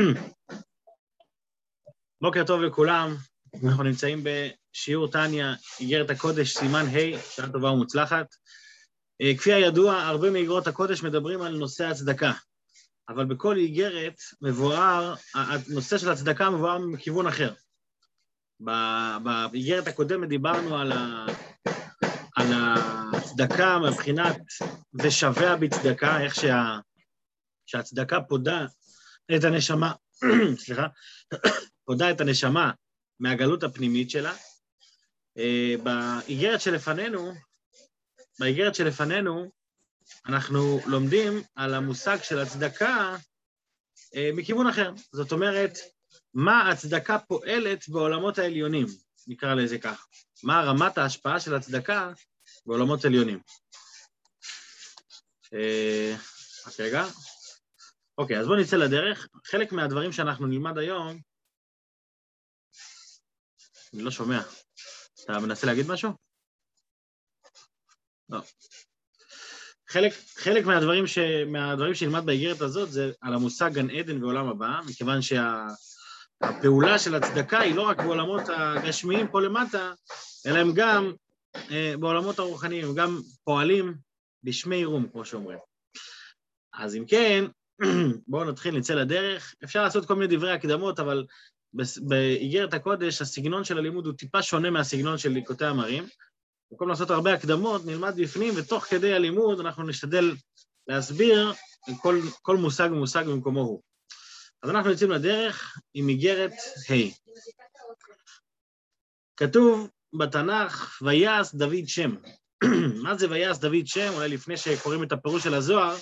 בוקר 2.22 2.44
טוב 2.46 2.60
לכולם, 2.60 3.16
אנחנו 3.64 3.82
נמצאים 3.82 4.24
בשיעור 4.24 5.08
טניה, 5.08 5.54
איגרת 5.80 6.10
הקודש, 6.10 6.56
סימן 6.56 6.86
ה', 6.86 7.18
שעה 7.30 7.52
טובה 7.52 7.70
ומוצלחת. 7.70 8.26
אה, 9.22 9.32
כפי 9.38 9.52
הידוע, 9.52 9.94
הרבה 9.94 10.30
מאיגרות 10.30 10.66
הקודש 10.66 11.02
מדברים 11.02 11.42
על 11.42 11.56
נושא 11.56 11.86
הצדקה, 11.86 12.32
אבל 13.08 13.24
בכל 13.24 13.56
איגרת 13.56 14.14
מבואר, 14.42 15.14
הנושא 15.34 15.98
של 15.98 16.10
הצדקה 16.10 16.50
מבואר 16.50 16.78
מכיוון 16.78 17.26
אחר. 17.26 17.52
באיגרת 19.22 19.86
הקודמת 19.86 20.28
דיברנו 20.28 20.78
על, 20.78 20.92
ה, 20.92 21.26
על 22.36 22.46
הצדקה 23.12 23.78
מבחינת 23.78 24.36
ושבע 24.94 25.56
בצדקה, 25.56 26.20
איך 26.20 26.34
שה, 26.34 26.78
שהצדקה 27.66 28.20
פודה 28.20 28.66
את 29.36 29.44
הנשמה, 29.44 29.92
סליחה, 30.64 30.86
פודה 31.86 32.10
את 32.10 32.20
הנשמה 32.20 32.70
מהגלות 33.20 33.62
הפנימית 33.62 34.10
שלה. 34.10 34.34
אה, 35.38 35.74
באיגרת 35.82 36.60
שלפנינו, 36.60 37.32
באיגרת 38.38 38.74
שלפנינו, 38.74 39.50
אנחנו 40.26 40.80
לומדים 40.86 41.42
על 41.54 41.74
המושג 41.74 42.18
של 42.22 42.38
הצדקה 42.38 43.16
אה, 44.14 44.30
מכיוון 44.34 44.66
אחר. 44.66 44.92
זאת 45.12 45.32
אומרת, 45.32 45.78
מה 46.34 46.70
הצדקה 46.70 47.18
פועלת 47.18 47.88
בעולמות 47.88 48.38
העליונים, 48.38 48.86
נקרא 49.26 49.54
לזה 49.54 49.78
כך. 49.78 50.06
מה 50.42 50.62
רמת 50.62 50.98
ההשפעה 50.98 51.40
של 51.40 51.54
הצדקה 51.54 52.12
בעולמות 52.66 53.04
עליונים. 53.04 53.40
אה, 55.54 56.16
רק 56.66 56.80
רגע. 56.80 57.04
אוקיי, 58.20 58.38
אז 58.38 58.46
בואו 58.46 58.58
נצא 58.58 58.76
לדרך. 58.76 59.28
חלק 59.44 59.72
מהדברים 59.72 60.12
שאנחנו 60.12 60.46
נלמד 60.46 60.78
היום, 60.78 61.20
אני 63.94 64.02
לא 64.02 64.10
שומע. 64.10 64.40
אתה 65.24 65.38
מנסה 65.38 65.66
להגיד 65.66 65.86
משהו? 65.88 66.10
לא. 68.28 68.40
חלק, 69.88 70.12
חלק 70.36 70.66
מהדברים, 70.66 71.06
ש, 71.06 71.18
מהדברים 71.46 71.94
שנלמד 71.94 72.26
באיגרת 72.26 72.60
הזאת 72.60 72.92
זה 72.92 73.12
על 73.20 73.34
המושג 73.34 73.70
גן 73.72 73.90
עדן 73.90 74.22
ועולם 74.24 74.48
הבא, 74.48 74.80
מכיוון 74.86 75.18
שהפעולה 75.22 76.98
שה, 76.98 77.04
של 77.04 77.14
הצדקה 77.14 77.58
היא 77.58 77.74
לא 77.74 77.82
רק 77.82 77.96
בעולמות 77.96 78.42
הגשמיים 78.48 79.28
פה 79.28 79.40
למטה, 79.40 79.92
אלא 80.46 80.58
הם 80.58 80.72
גם 80.74 81.12
אה, 81.70 81.94
בעולמות 82.00 82.38
הרוחניים, 82.38 82.84
הם 82.84 82.94
גם 82.94 83.20
פועלים 83.44 83.94
בשמי 84.42 84.84
רום, 84.84 85.08
כמו 85.12 85.24
שאומרים. 85.24 85.58
אז 86.72 86.96
אם 86.96 87.04
כן, 87.06 87.44
בואו 88.28 88.44
נתחיל, 88.44 88.78
נצא 88.78 88.94
לדרך. 88.94 89.54
אפשר 89.64 89.82
לעשות 89.82 90.06
כל 90.06 90.14
מיני 90.14 90.36
דברי 90.36 90.52
הקדמות, 90.52 91.00
אבל 91.00 91.26
באיגרת 92.08 92.74
הקודש 92.74 93.22
הסגנון 93.22 93.64
של 93.64 93.78
הלימוד 93.78 94.06
הוא 94.06 94.14
טיפה 94.14 94.42
שונה 94.42 94.70
מהסגנון 94.70 95.18
של 95.18 95.28
ליקוטי 95.28 95.64
המרים. 95.64 96.06
במקום 96.70 96.88
לעשות 96.88 97.10
הרבה 97.10 97.34
הקדמות, 97.34 97.84
נלמד 97.86 98.14
בפנים, 98.16 98.54
ותוך 98.56 98.84
כדי 98.84 99.14
הלימוד 99.14 99.60
אנחנו 99.60 99.82
נשתדל 99.82 100.34
להסביר 100.86 101.52
כל, 102.02 102.20
כל 102.42 102.56
מושג 102.56 102.88
ומושג 102.92 103.24
במקומו 103.26 103.60
הוא. 103.60 103.82
אז 104.62 104.70
אנחנו 104.70 104.90
יוצאים 104.90 105.10
לדרך 105.10 105.78
עם 105.94 106.08
איגרת 106.08 106.52
ה'. 106.90 106.94
כתוב 109.36 109.90
בתנ"ך, 110.18 111.02
ויעש 111.02 111.54
דוד 111.54 111.86
שם. 111.86 112.14
מה 113.02 113.16
זה 113.16 113.30
ויעש 113.30 113.58
דוד 113.58 113.86
שם? 113.86 114.12
אולי 114.14 114.28
לפני 114.28 114.56
שקוראים 114.56 115.02
את 115.02 115.12
הפירוש 115.12 115.44
של 115.44 115.54
הזוהר, 115.54 115.96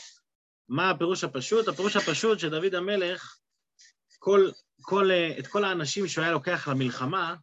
מה 0.68 0.90
הפירוש 0.90 1.24
הפשוט? 1.24 1.68
הפירוש 1.68 1.96
הפשוט 1.96 2.38
שדוד 2.38 2.74
המלך, 2.74 3.36
כל, 4.18 4.50
כל, 4.82 5.10
את 5.38 5.46
כל 5.46 5.64
האנשים 5.64 6.08
שהוא 6.08 6.22
היה 6.22 6.32
לוקח 6.32 6.68
למלחמה, 6.68 7.34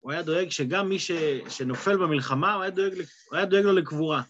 הוא 0.00 0.12
היה 0.12 0.22
דואג 0.22 0.50
שגם 0.50 0.88
מי 0.88 0.98
ש, 0.98 1.10
שנופל 1.48 1.96
במלחמה, 1.96 2.54
הוא 2.54 2.62
היה 2.62 2.70
דואג, 2.70 2.92
הוא 2.94 3.36
היה 3.36 3.44
דואג 3.44 3.64
לו 3.64 3.72
לקבורה. 3.72 4.22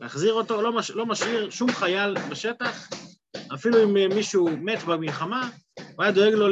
להחזיר 0.00 0.32
אותו, 0.32 0.62
לא, 0.62 0.72
מש, 0.72 0.90
לא 0.90 1.06
משאיר 1.06 1.50
שום 1.50 1.72
חייל 1.72 2.14
בשטח, 2.30 2.88
אפילו 3.54 3.82
אם 3.82 4.14
מישהו 4.14 4.48
מת 4.48 4.82
במלחמה, 4.82 5.50
הוא 5.96 6.02
היה 6.04 6.12
דואג 6.12 6.32
לו 6.32 6.46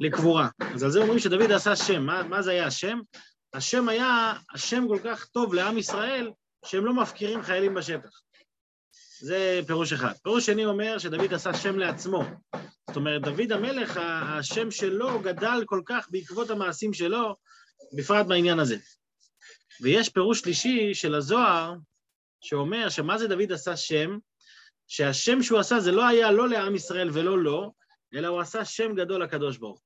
לקבורה. 0.00 0.48
אז 0.74 0.82
על 0.82 0.90
זה 0.90 1.00
אומרים 1.00 1.18
שדוד 1.18 1.52
עשה 1.52 1.76
שם. 1.76 2.02
מה, 2.02 2.22
מה 2.22 2.42
זה 2.42 2.50
היה 2.50 2.66
השם? 2.66 2.98
השם 3.54 3.88
היה 3.88 4.34
השם 4.54 4.88
כל 4.88 4.98
כך 5.04 5.26
טוב 5.26 5.54
לעם 5.54 5.78
ישראל, 5.78 6.30
שהם 6.64 6.84
לא 6.84 6.94
מפקירים 6.94 7.42
חיילים 7.42 7.74
בשטח. 7.74 8.20
זה 9.20 9.60
פירוש 9.66 9.92
אחד. 9.92 10.12
פירוש 10.22 10.46
שני 10.46 10.64
אומר 10.64 10.98
שדוד 10.98 11.34
עשה 11.34 11.54
שם 11.54 11.78
לעצמו. 11.78 12.24
זאת 12.86 12.96
אומרת, 12.96 13.22
דוד 13.22 13.52
המלך, 13.52 14.00
השם 14.02 14.70
שלו 14.70 15.20
גדל 15.20 15.62
כל 15.66 15.82
כך 15.86 16.08
בעקבות 16.10 16.50
המעשים 16.50 16.92
שלו, 16.92 17.36
בפרט 17.96 18.26
בעניין 18.26 18.58
הזה. 18.58 18.76
ויש 19.82 20.08
פירוש 20.08 20.40
שלישי 20.40 20.94
של 20.94 21.14
הזוהר, 21.14 21.74
שאומר 22.40 22.88
שמה 22.88 23.18
זה 23.18 23.28
דוד 23.28 23.52
עשה 23.52 23.76
שם? 23.76 24.18
שהשם 24.88 25.42
שהוא 25.42 25.58
עשה 25.58 25.80
זה 25.80 25.92
לא 25.92 26.06
היה 26.06 26.32
לא 26.32 26.48
לעם 26.48 26.74
ישראל 26.74 27.10
ולא 27.12 27.42
לו, 27.42 27.72
אלא 28.14 28.28
הוא 28.28 28.40
עשה 28.40 28.64
שם 28.64 28.94
גדול 28.94 29.22
לקדוש 29.22 29.58
ברוך 29.58 29.82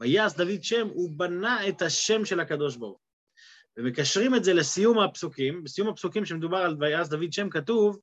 ויעש 0.00 0.34
דוד 0.34 0.62
שם, 0.62 0.88
הוא 0.88 1.10
בנה 1.16 1.68
את 1.68 1.82
השם 1.82 2.24
של 2.24 2.40
הקדוש 2.40 2.76
ברוך 2.76 3.00
ומקשרים 3.76 4.34
את 4.34 4.44
זה 4.44 4.54
לסיום 4.54 4.98
הפסוקים, 4.98 5.64
בסיום 5.64 5.88
הפסוקים 5.88 6.24
שמדובר 6.24 6.56
על 6.56 6.76
ויעש 6.80 7.08
דוד 7.08 7.32
שם 7.32 7.50
כתוב, 7.50 7.98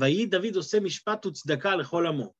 ויהי 0.00 0.26
דוד 0.26 0.56
עושה 0.56 0.80
משפט 0.80 1.26
וצדקה 1.26 1.76
לכל 1.76 2.06
עמו. 2.06 2.32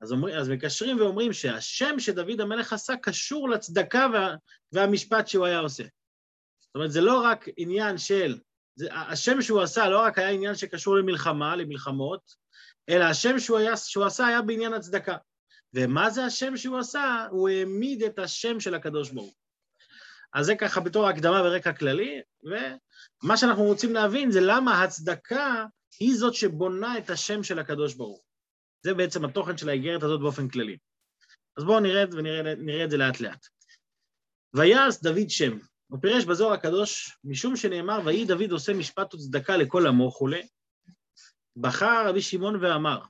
אז, 0.00 0.12
אומר, 0.12 0.38
אז 0.38 0.48
מקשרים 0.48 1.00
ואומרים 1.00 1.32
שהשם 1.32 1.94
שדוד 1.98 2.40
המלך 2.40 2.72
עשה 2.72 2.96
קשור 2.96 3.48
לצדקה 3.48 4.06
וה, 4.12 4.34
והמשפט 4.72 5.28
שהוא 5.28 5.46
היה 5.46 5.58
עושה. 5.58 5.84
זאת 6.60 6.74
אומרת, 6.74 6.92
זה 6.92 7.00
לא 7.00 7.20
רק 7.20 7.44
עניין 7.56 7.98
של, 7.98 8.38
זה, 8.74 8.94
השם 8.94 9.42
שהוא 9.42 9.60
עשה 9.60 9.88
לא 9.88 10.00
רק 10.00 10.18
היה 10.18 10.28
עניין 10.28 10.54
שקשור 10.54 10.96
למלחמה, 10.96 11.56
למלחמות, 11.56 12.20
אלא 12.88 13.04
השם 13.04 13.38
שהוא, 13.38 13.58
היה, 13.58 13.76
שהוא 13.76 14.04
עשה 14.04 14.26
היה 14.26 14.42
בעניין 14.42 14.74
הצדקה. 14.74 15.16
ומה 15.74 16.10
זה 16.10 16.24
השם 16.24 16.56
שהוא 16.56 16.78
עשה? 16.78 17.26
הוא 17.30 17.48
העמיד 17.48 18.02
את 18.02 18.18
השם 18.18 18.60
של 18.60 18.74
הקדוש 18.74 19.10
ברוך 19.10 19.34
אז 20.34 20.46
זה 20.46 20.54
ככה 20.54 20.80
בתור 20.80 21.08
הקדמה 21.08 21.42
ורקע 21.42 21.72
כללי, 21.72 22.20
ומה 22.44 23.36
שאנחנו 23.36 23.62
רוצים 23.62 23.92
להבין 23.92 24.30
זה 24.30 24.40
למה 24.40 24.82
הצדקה 24.82 25.66
היא 26.00 26.14
זאת 26.14 26.34
שבונה 26.34 26.98
את 26.98 27.10
השם 27.10 27.42
של 27.42 27.58
הקדוש 27.58 27.94
ברוך 27.94 28.20
זה 28.82 28.94
בעצם 28.94 29.24
התוכן 29.24 29.56
של 29.56 29.68
האיגרת 29.68 30.02
הזאת 30.02 30.20
באופן 30.20 30.48
כללי. 30.48 30.76
אז 31.56 31.64
בואו 31.64 31.80
נרד 31.80 32.14
ונראה 32.14 32.84
את 32.84 32.90
זה 32.90 32.96
לאט 32.96 33.20
לאט. 33.20 33.46
ויעש 34.54 35.02
דוד 35.02 35.30
שם, 35.30 35.58
הוא 35.86 35.98
פירש 36.00 36.24
בזוהר 36.24 36.52
הקדוש, 36.52 37.16
משום 37.24 37.56
שנאמר, 37.56 38.00
ויהי 38.04 38.24
דוד 38.24 38.50
עושה 38.50 38.72
משפט 38.72 39.14
וצדקה 39.14 39.56
לכל 39.56 39.86
עמו 39.86 40.04
וכולי, 40.04 40.48
בחר 41.56 42.08
רבי 42.08 42.22
שמעון 42.22 42.64
ואמר, 42.64 43.02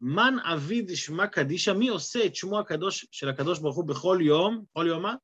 מן 0.00 0.36
אביד 0.54 0.96
שמע 0.96 1.26
קדישא, 1.26 1.70
מי 1.70 1.88
עושה 1.88 2.26
את 2.26 2.36
שמו 2.36 2.58
הקדוש 2.58 3.06
של 3.10 3.28
הקדוש 3.28 3.58
ברוך 3.58 3.76
הוא 3.76 3.88
בכל 3.88 4.18
יום, 4.22 4.64
כל 4.72 4.84
יום 4.88 5.02
מה? 5.02 5.14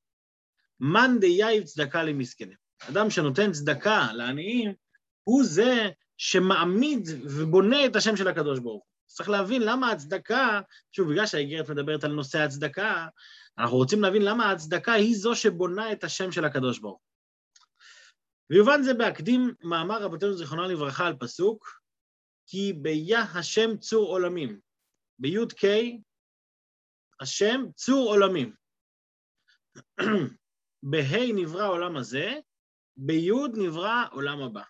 מן 0.80 1.16
דייב 1.20 1.64
צדקה 1.64 2.02
למסכנים. 2.02 2.56
אדם 2.90 3.10
שנותן 3.10 3.52
צדקה 3.52 4.12
לעניים, 4.12 4.74
הוא 5.24 5.44
זה 5.44 5.90
שמעמיד 6.16 7.08
ובונה 7.22 7.86
את 7.86 7.96
השם 7.96 8.16
של 8.16 8.28
הקדוש 8.28 8.58
ברוך 8.58 8.84
הוא. 8.84 8.94
צריך 9.06 9.28
להבין 9.28 9.62
למה 9.62 9.90
הצדקה, 9.90 10.60
שוב, 10.92 11.10
בגלל 11.10 11.26
שהאיגרת 11.26 11.70
מדברת 11.70 12.04
על 12.04 12.12
נושא 12.12 12.38
הצדקה, 12.38 13.06
אנחנו 13.58 13.76
רוצים 13.76 14.02
להבין 14.02 14.22
למה 14.22 14.50
הצדקה 14.50 14.92
היא 14.92 15.16
זו 15.16 15.36
שבונה 15.36 15.92
את 15.92 16.04
השם 16.04 16.32
של 16.32 16.44
הקדוש 16.44 16.78
ברוך 16.78 16.94
הוא. 16.94 17.00
ויובן 18.50 18.82
זה 18.82 18.94
בהקדים 18.94 19.54
מאמר 19.62 20.02
רבותינו 20.02 20.36
זיכרונה 20.36 20.66
לברכה 20.66 21.06
על 21.06 21.16
פסוק, 21.20 21.80
כי 22.46 22.72
ביה 22.72 23.22
השם 23.22 23.76
צור 23.76 24.08
עולמים. 24.08 24.60
בי"ק, 25.18 25.64
השם 27.20 27.64
צור 27.74 28.08
עולמים. 28.08 28.54
בה' 30.82 31.32
נברא 31.34 31.68
עולם 31.68 31.96
הזה, 31.96 32.34
בי' 32.96 33.30
נברא 33.54 34.04
עולם 34.12 34.42
הבא. 34.42 34.62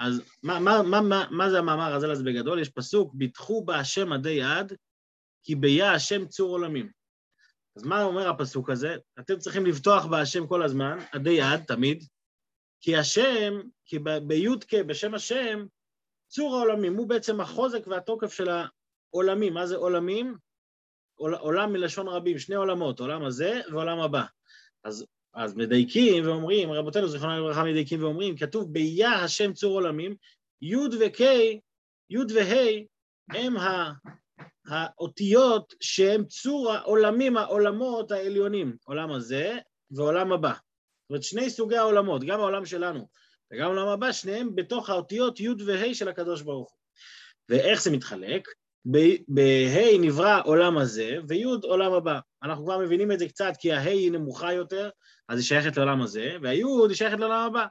אז 0.00 0.22
מה, 0.42 0.60
מה, 0.60 0.82
מה, 0.82 1.00
מה, 1.00 1.26
מה 1.30 1.50
זה 1.50 1.58
המאמר 1.58 1.94
הזה 1.94 2.06
לזה 2.06 2.24
בגדול? 2.24 2.60
יש 2.60 2.68
פסוק, 2.68 3.14
ביטחו 3.14 3.64
בה 3.64 3.76
השם 3.76 4.12
עדי 4.12 4.42
עד, 4.42 4.72
כי 5.42 5.54
ביה 5.54 5.92
השם 5.92 6.26
צור 6.26 6.50
עולמים. 6.50 6.90
אז 7.76 7.82
מה 7.82 8.02
אומר 8.04 8.28
הפסוק 8.28 8.70
הזה? 8.70 8.96
אתם 9.18 9.38
צריכים 9.38 9.66
לבטוח 9.66 10.06
בהשם 10.06 10.46
כל 10.46 10.62
הזמן, 10.62 10.98
עדי 11.12 11.40
עד, 11.40 11.64
תמיד, 11.64 12.04
כי 12.80 12.96
השם, 12.96 13.60
כי 13.84 13.98
בי"ק, 13.98 14.74
בשם 14.74 15.14
השם, 15.14 15.66
צור 16.28 16.56
העולמים, 16.56 16.96
הוא 16.96 17.08
בעצם 17.08 17.40
החוזק 17.40 17.86
והתוקף 17.86 18.32
של 18.32 18.48
העולמים. 19.12 19.54
מה 19.54 19.66
זה 19.66 19.76
עולמים? 19.76 20.36
עולם 21.16 21.72
מלשון 21.72 22.08
רבים, 22.08 22.38
שני 22.38 22.54
עולמות, 22.54 23.00
עולם 23.00 23.24
הזה 23.24 23.60
ועולם 23.72 24.00
הבא. 24.00 24.24
אז, 24.84 25.06
אז 25.34 25.56
מדייקים 25.56 26.26
ואומרים, 26.26 26.72
רבותינו 26.72 27.08
זיכרונה 27.08 27.38
לברכה 27.38 27.64
מדייקים 27.64 28.02
ואומרים, 28.02 28.36
כתוב 28.36 28.72
ביה 28.72 29.12
השם 29.12 29.52
צור 29.52 29.72
עולמים, 29.72 30.16
י' 30.62 30.76
וק', 30.76 31.20
י' 32.10 32.18
וה' 32.34 32.86
הם 33.30 33.54
האותיות 34.66 35.74
שהן 35.80 36.24
צור 36.24 36.72
העולמים, 36.72 37.36
העולמות 37.36 38.10
העליונים, 38.10 38.76
עולם 38.84 39.12
הזה 39.12 39.58
ועולם 39.90 40.32
הבא. 40.32 40.52
זאת 40.52 41.10
אומרת, 41.10 41.22
שני 41.22 41.50
סוגי 41.50 41.76
העולמות, 41.76 42.24
גם 42.24 42.40
העולם 42.40 42.66
שלנו 42.66 43.08
וגם 43.52 43.64
העולם 43.66 43.88
הבא, 43.88 44.12
שניהם 44.12 44.54
בתוך 44.54 44.90
האותיות 44.90 45.40
י' 45.40 45.48
וה' 45.66 45.94
של 45.94 46.08
הקדוש 46.08 46.42
ברוך 46.42 46.70
הוא. 46.70 46.78
ואיך 47.48 47.82
זה 47.82 47.90
מתחלק? 47.90 48.48
בה' 48.84 49.98
נברא 50.00 50.40
עולם 50.44 50.78
הזה, 50.78 51.16
וי' 51.28 51.44
עולם 51.62 51.92
הבא. 51.92 52.18
אנחנו 52.42 52.64
כבר 52.64 52.78
מבינים 52.78 53.12
את 53.12 53.18
זה 53.18 53.28
קצת, 53.28 53.52
כי 53.58 53.72
הה' 53.72 53.90
היא 53.90 54.12
נמוכה 54.12 54.52
יותר, 54.52 54.90
אז 55.28 55.38
היא 55.38 55.46
שייכת 55.46 55.76
לעולם 55.76 56.02
הזה, 56.02 56.36
והי' 56.42 56.62
היא 56.88 56.94
שייכת 56.94 57.18
לעולם 57.18 57.46
הבא. 57.46 57.66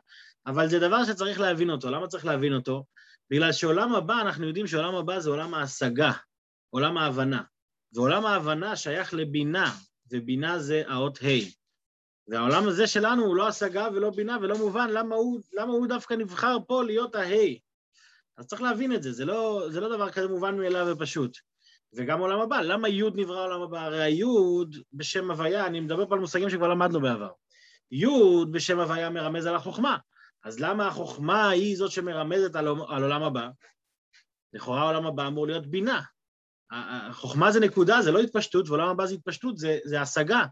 אבל 0.46 0.68
זה 0.68 0.80
דבר 0.80 1.06
שצריך 1.06 1.40
להבין 1.40 1.70
אותו. 1.70 1.92
למה 1.92 2.08
צריך 2.08 2.26
להבין 2.26 2.54
אותו? 2.54 2.86
בגלל 3.32 3.52
שעולם 3.52 3.96
הבא, 3.96 4.22
אנחנו 4.22 4.48
יודעים 4.48 4.68
שעולם 4.68 4.96
הבא 4.96 5.20
זה 5.20 5.30
עולם 5.30 5.54
ההשגה, 5.54 6.12
עולם 6.70 6.98
ההבנה. 6.98 7.42
ועולם 7.94 8.26
ההבנה 8.26 8.76
שייך 8.76 9.14
לבינה, 9.14 9.72
ובינה 10.12 10.60
זה 10.60 10.84
האות 10.88 11.20
ה'. 11.24 11.60
והעולם 12.28 12.68
הזה 12.68 12.88
שלנו 12.88 13.26
הוא 13.26 13.36
לא 13.36 13.48
השגה 13.48 13.88
ולא 13.94 14.10
בינה 14.10 14.38
ולא 14.42 14.58
מובן, 14.58 14.90
למה 14.90 15.16
הוא, 15.16 15.40
למה 15.54 15.72
הוא 15.72 15.88
דווקא 15.88 16.14
נבחר 16.14 16.58
פה 16.68 16.84
להיות 16.84 17.16
הה'. 17.16 17.56
אז 18.40 18.48
צריך 18.48 18.62
להבין 18.62 18.94
את 18.94 19.04
זה, 19.04 19.12
זה 19.12 19.26
לא, 19.26 19.66
זה 19.70 19.80
לא 19.80 19.96
דבר 19.96 20.12
כזה 20.12 20.28
מובן 20.28 20.58
מאליו 20.58 20.88
ופשוט. 20.92 21.38
וגם 21.94 22.20
עולם 22.20 22.40
הבא, 22.40 22.62
למה 22.62 22.90
י' 22.90 23.04
נברא 23.16 23.46
עולם 23.46 23.62
הבא? 23.62 23.82
הרי 23.82 24.04
הי' 24.04 24.24
בשם 24.94 25.32
הוויה, 25.32 25.66
אני 25.66 25.80
מדבר 25.80 26.08
פה 26.08 26.16
על 26.16 26.22
מושגים 26.22 26.50
שכבר 26.50 26.68
למדנו 26.68 27.02
בעבר. 27.02 27.32
י' 27.92 28.46
בשם 28.52 28.80
הוויה 28.80 29.10
מרמז 29.10 29.46
על 29.46 29.56
החוכמה. 29.56 29.98
אז 30.44 30.60
למה 30.60 30.88
החוכמה 30.88 31.50
היא 31.50 31.78
זאת 31.78 31.92
שמרמזת 31.92 32.56
על, 32.56 32.68
על 32.68 33.04
עולם 33.04 33.24
הבא? 33.24 33.50
לכאורה 34.54 34.82
העולם 34.82 35.06
הבא 35.06 35.28
אמור 35.28 35.48
להיות 35.48 35.68
בינה. 35.68 36.02
החוכמה 36.72 37.52
זה 37.52 37.60
נקודה, 37.60 38.02
זה 38.02 38.12
לא 38.12 38.20
התפשטות, 38.20 38.70
ועולם 38.70 38.90
הבא 38.90 39.06
זה 39.06 39.14
התפשטות, 39.14 39.58
זה, 39.58 39.80
זה 39.86 40.02
השגה. 40.02 40.46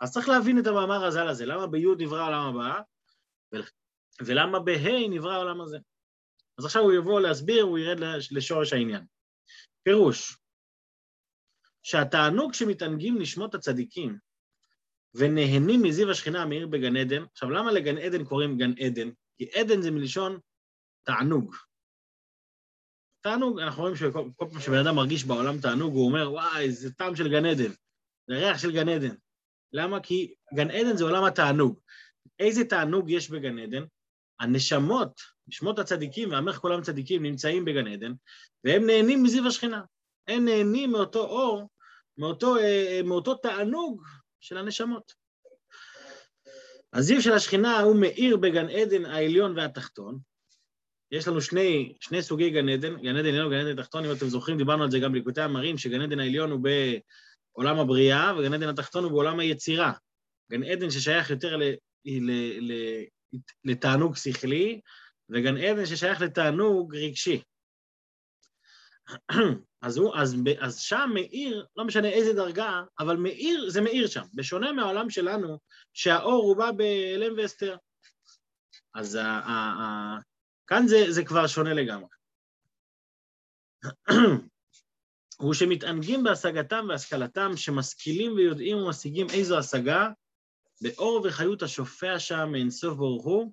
אז 0.00 0.12
צריך 0.12 0.28
להבין 0.28 0.58
את 0.58 0.66
המאמר 0.66 1.04
הז"ל 1.04 1.28
הזה, 1.28 1.46
למה 1.46 1.66
בי' 1.66 1.86
נברא 1.98 2.20
העולם 2.20 2.56
הבא, 2.56 2.80
ולמה 4.20 4.58
בה' 4.58 5.08
נברא 5.10 5.32
העולם 5.32 5.60
הזה. 5.60 5.78
אז 6.62 6.66
עכשיו 6.66 6.82
הוא 6.82 6.92
יבוא 6.92 7.20
להסביר, 7.20 7.62
הוא 7.62 7.78
ירד 7.78 7.98
לשורש 8.30 8.72
העניין. 8.72 9.04
פירוש, 9.82 10.38
שהתענוג 11.82 12.54
שמתענגים 12.54 13.18
נשמות 13.18 13.54
הצדיקים 13.54 14.18
ונהנים 15.14 15.82
מזיו 15.82 16.10
השכינה 16.10 16.42
המאיר 16.42 16.66
בגן 16.66 16.96
עדן, 16.96 17.24
עכשיו 17.32 17.50
למה 17.50 17.72
לגן 17.72 17.98
עדן 17.98 18.24
קוראים 18.24 18.58
גן 18.58 18.72
עדן? 18.78 19.10
כי 19.38 19.44
עדן 19.44 19.82
זה 19.82 19.90
מלשון 19.90 20.38
תענוג. 21.02 21.54
תענוג, 23.20 23.60
אנחנו 23.60 23.82
רואים 23.82 23.96
שכל 23.96 24.30
פעם 24.36 24.60
שבן 24.60 24.86
אדם 24.86 24.96
מרגיש 24.96 25.24
בעולם 25.24 25.60
תענוג, 25.60 25.94
הוא 25.94 26.06
אומר, 26.06 26.32
וואי, 26.32 26.72
זה 26.72 26.92
טעם 26.92 27.16
של 27.16 27.30
גן 27.30 27.44
עדן, 27.44 27.72
זה 28.26 28.34
ריח 28.34 28.58
של 28.58 28.72
גן 28.72 28.88
עדן. 28.88 29.14
למה? 29.72 30.00
כי 30.00 30.34
גן 30.54 30.70
עדן 30.70 30.96
זה 30.96 31.04
עולם 31.04 31.24
התענוג. 31.24 31.80
איזה 32.38 32.64
תענוג 32.64 33.10
יש 33.10 33.30
בגן 33.30 33.58
עדן? 33.58 33.84
הנשמות, 34.42 35.20
נשמות 35.48 35.78
הצדיקים 35.78 36.30
והמלך 36.30 36.56
כולם 36.56 36.82
צדיקים 36.82 37.22
נמצאים 37.22 37.64
בגן 37.64 37.86
עדן, 37.86 38.12
והם 38.64 38.86
נהנים 38.86 39.22
מזיו 39.22 39.46
השכינה. 39.46 39.82
הם 40.28 40.44
נהנים 40.44 40.92
מאותו 40.92 41.20
אור, 41.20 41.68
מאותו, 42.18 42.56
אה, 42.56 43.00
מאותו 43.04 43.34
תענוג 43.34 44.02
של 44.40 44.56
הנשמות. 44.56 45.12
הזיו 46.92 47.22
של 47.22 47.32
השכינה 47.32 47.80
הוא 47.80 47.96
מאיר 47.96 48.36
בגן 48.36 48.68
עדן 48.68 49.04
העליון 49.04 49.58
והתחתון. 49.58 50.18
יש 51.10 51.28
לנו 51.28 51.40
שני, 51.40 51.94
שני 52.00 52.22
סוגי 52.22 52.50
גן 52.50 52.68
עדן, 52.68 52.96
גן 53.02 53.16
עדן 53.16 53.28
עליון 53.28 53.46
וגן 53.46 53.56
עדן 53.56 53.82
תחתון, 53.82 54.04
אם 54.04 54.12
אתם 54.12 54.26
זוכרים, 54.28 54.58
דיברנו 54.58 54.82
על 54.82 54.90
זה 54.90 54.98
גם 54.98 55.12
בליקוטי 55.12 55.40
המרים, 55.40 55.78
שגן 55.78 56.00
עדן 56.00 56.20
העליון 56.20 56.50
הוא 56.50 56.60
בעולם 56.60 57.78
הבריאה, 57.78 58.32
וגן 58.38 58.54
עדן 58.54 58.68
התחתון 58.68 59.04
הוא 59.04 59.12
בעולם 59.12 59.40
היצירה. 59.40 59.92
גן 60.52 60.62
עדן 60.62 60.90
ששייך 60.90 61.30
יותר 61.30 61.56
ל, 61.56 61.62
ל, 62.04 62.30
ל, 62.60 62.72
לתענוג 63.64 64.16
שכלי, 64.16 64.80
וגן 65.30 65.56
עדן 65.56 65.86
ששייך 65.86 66.20
לתענוג 66.20 66.96
רגשי. 66.96 67.42
אז, 69.82 69.96
הוא, 69.96 70.16
אז, 70.16 70.36
אז 70.60 70.78
שם 70.78 71.10
מאיר, 71.14 71.66
לא 71.76 71.84
משנה 71.84 72.08
איזה 72.08 72.32
דרגה, 72.32 72.82
אבל 72.98 73.16
מאיר 73.16 73.70
זה 73.70 73.80
מאיר 73.80 74.06
שם, 74.06 74.24
בשונה 74.34 74.72
מהעולם 74.72 75.10
שלנו, 75.10 75.58
שהאור 75.92 76.44
הוא 76.44 76.56
בא 76.56 76.70
באלם 76.70 77.34
ואסתר. 77.36 77.76
אז 78.94 79.14
ה, 79.14 79.24
ה, 79.24 79.52
ה, 79.52 80.18
כאן 80.66 80.86
זה, 80.86 81.12
זה 81.12 81.24
כבר 81.24 81.46
שונה 81.46 81.74
לגמרי. 81.74 82.08
הוא 85.38 85.54
שמתענגים 85.54 86.24
בהשגתם 86.24 86.86
והשכלתם, 86.88 87.50
שמשכילים 87.56 88.32
ויודעים 88.32 88.76
ומשיגים 88.76 89.26
איזו 89.34 89.58
השגה, 89.58 90.08
באור 90.82 91.22
וחיות 91.24 91.62
השופע 91.62 92.18
שם 92.18 92.48
מאינסוף 92.52 92.96
ברוך 92.96 93.24
הוא, 93.24 93.52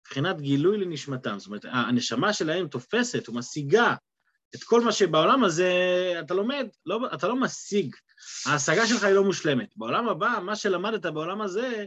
מבחינת 0.00 0.40
גילוי 0.40 0.78
לנשמתם. 0.78 1.38
זאת 1.38 1.46
אומרת, 1.46 1.64
הנשמה 1.64 2.32
שלהם 2.32 2.68
תופסת 2.68 3.28
ומשיגה 3.28 3.94
את 4.54 4.64
כל 4.64 4.80
מה 4.80 4.92
שבעולם 4.92 5.44
הזה 5.44 5.72
אתה 6.20 6.34
לומד, 6.34 6.66
לא, 6.86 7.00
אתה 7.14 7.28
לא 7.28 7.40
משיג, 7.40 7.96
ההשגה 8.46 8.86
שלך 8.86 9.04
היא 9.04 9.14
לא 9.14 9.24
מושלמת. 9.24 9.76
בעולם 9.76 10.08
הבא, 10.08 10.38
מה 10.44 10.56
שלמדת 10.56 11.06
בעולם 11.06 11.40
הזה, 11.40 11.86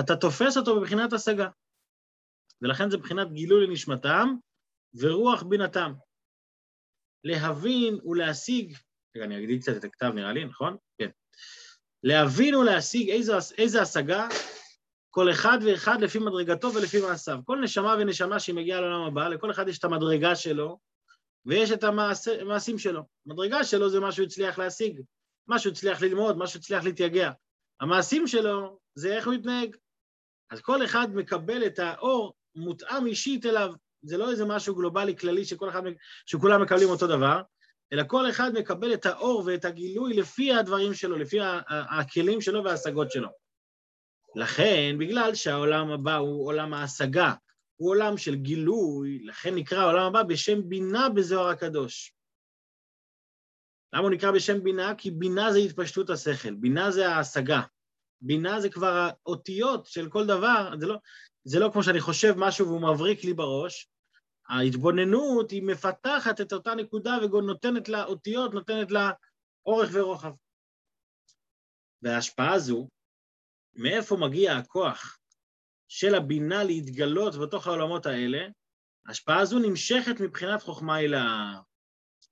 אתה 0.00 0.16
תופס 0.16 0.56
אותו 0.56 0.80
בבחינת 0.80 1.12
השגה. 1.12 1.48
ולכן 2.62 2.90
זה 2.90 2.96
בחינת 2.96 3.32
גילוי 3.32 3.66
לנשמתם 3.66 4.28
ורוח 4.94 5.42
בינתם. 5.42 5.92
להבין 7.24 7.98
ולהשיג, 8.04 8.76
רגע, 9.16 9.24
אני 9.24 9.38
אגדיל 9.38 9.60
קצת 9.60 9.76
את 9.76 9.84
הכתב 9.84 10.12
נראה 10.14 10.32
לי, 10.32 10.44
נכון? 10.44 10.76
כן. 10.98 11.08
להבין 12.02 12.54
ולהשיג 12.54 13.10
איזו, 13.10 13.36
איזה 13.58 13.82
השגה 13.82 14.28
כל 15.10 15.30
אחד 15.30 15.58
ואחד 15.64 16.00
לפי 16.00 16.18
מדרגתו 16.18 16.74
ולפי 16.74 17.00
מעשיו. 17.00 17.38
כל 17.44 17.60
נשמה 17.60 17.96
ונשמה 17.98 18.40
שהיא 18.40 18.54
מגיעה 18.54 18.80
לעולם 18.80 19.02
הבא, 19.02 19.28
לכל 19.28 19.50
אחד 19.50 19.68
יש 19.68 19.78
את 19.78 19.84
המדרגה 19.84 20.36
שלו, 20.36 20.78
ויש 21.46 21.72
את 21.72 21.84
המעשים 21.84 22.78
שלו. 22.78 23.02
המדרגה 23.26 23.64
שלו 23.64 23.90
זה 23.90 24.00
מה 24.00 24.12
שהוא 24.12 24.26
הצליח 24.26 24.58
להשיג, 24.58 25.00
מה 25.46 25.58
שהוא 25.58 25.72
הצליח 25.72 26.02
ללמוד, 26.02 26.36
מה 26.36 26.46
שהוא 26.46 26.60
הצליח 26.60 26.84
להתייגע. 26.84 27.30
המעשים 27.80 28.26
שלו 28.26 28.78
זה 28.94 29.16
איך 29.16 29.26
הוא 29.26 29.34
יתנהג. 29.34 29.76
אז 30.50 30.60
כל 30.60 30.84
אחד 30.84 31.08
מקבל 31.14 31.66
את 31.66 31.78
האור 31.78 32.34
מותאם 32.54 33.06
אישית 33.06 33.46
אליו. 33.46 33.72
זה 34.02 34.16
לא 34.16 34.30
איזה 34.30 34.44
משהו 34.44 34.74
גלובלי 34.74 35.16
כללי 35.16 35.44
שכל 35.44 35.68
אחד, 35.68 35.82
שכולם 36.26 36.62
מקבלים 36.62 36.88
אותו 36.88 37.06
דבר, 37.06 37.42
אלא 37.92 38.02
כל 38.06 38.30
אחד 38.30 38.52
מקבל 38.52 38.94
את 38.94 39.06
האור 39.06 39.42
ואת 39.46 39.64
הגילוי 39.64 40.14
לפי 40.14 40.52
הדברים 40.52 40.94
שלו, 40.94 41.18
לפי 41.18 41.38
הכלים 41.68 42.40
שלו 42.40 42.64
וההשגות 42.64 43.10
שלו. 43.10 43.28
לכן, 44.34 44.96
בגלל 44.98 45.34
שהעולם 45.34 45.90
הבא 45.90 46.16
הוא 46.16 46.46
עולם 46.46 46.74
ההשגה, 46.74 47.32
הוא 47.76 47.90
עולם 47.90 48.16
של 48.16 48.34
גילוי, 48.34 49.24
לכן 49.24 49.54
נקרא 49.54 49.78
העולם 49.78 50.06
הבא 50.06 50.22
בשם 50.22 50.68
בינה 50.68 51.08
בזוהר 51.08 51.48
הקדוש. 51.48 52.14
למה 53.92 54.02
הוא 54.02 54.10
נקרא 54.10 54.30
בשם 54.30 54.62
בינה? 54.62 54.94
כי 54.94 55.10
בינה 55.10 55.52
זה 55.52 55.58
התפשטות 55.58 56.10
השכל, 56.10 56.54
בינה 56.54 56.90
זה 56.90 57.08
ההשגה. 57.08 57.62
בינה 58.20 58.60
זה 58.60 58.70
כבר 58.70 59.08
האותיות 59.26 59.86
של 59.86 60.08
כל 60.08 60.26
דבר, 60.26 60.70
זה 60.80 60.86
לא, 60.86 60.96
זה 61.44 61.58
לא 61.58 61.70
כמו 61.72 61.82
שאני 61.82 62.00
חושב 62.00 62.34
משהו 62.36 62.66
והוא 62.66 62.80
מבריק 62.80 63.24
לי 63.24 63.32
בראש, 63.32 63.88
ההתבוננות 64.48 65.50
היא 65.50 65.62
מפתחת 65.62 66.40
את 66.40 66.52
אותה 66.52 66.74
נקודה 66.74 67.18
ונותנת 67.32 67.88
לה 67.88 68.04
אותיות, 68.04 68.54
נותנת 68.54 68.90
לה 68.90 69.10
אורך 69.66 69.90
ורוחב. 69.92 70.32
וההשפעה 72.02 72.54
הזו, 72.54 72.88
מאיפה 73.74 74.16
מגיע 74.16 74.56
הכוח 74.56 75.18
של 75.88 76.14
הבינה 76.14 76.64
להתגלות 76.64 77.34
בתוך 77.34 77.66
העולמות 77.66 78.06
האלה, 78.06 78.46
ההשפעה 79.06 79.40
הזו 79.40 79.58
נמשכת 79.58 80.20
מבחינת 80.20 80.62
חוכמה 80.62 80.96
הילאה. 80.96 81.60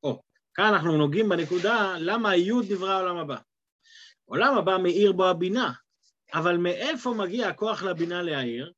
או, 0.02 0.22
כאן 0.54 0.64
אנחנו 0.74 0.96
נוגעים 0.96 1.28
בנקודה 1.28 1.94
למה 1.98 2.30
היוד 2.30 2.64
נברא 2.72 2.90
העולם 2.90 3.16
הבא. 3.16 3.36
עולם 4.24 4.58
הבא 4.58 4.76
מאיר 4.82 5.12
בו 5.12 5.26
הבינה, 5.28 5.72
אבל 6.34 6.56
מאיפה 6.56 7.14
מגיע 7.18 7.48
הכוח 7.48 7.82
לבינה 7.82 8.22
להעיר? 8.22 8.72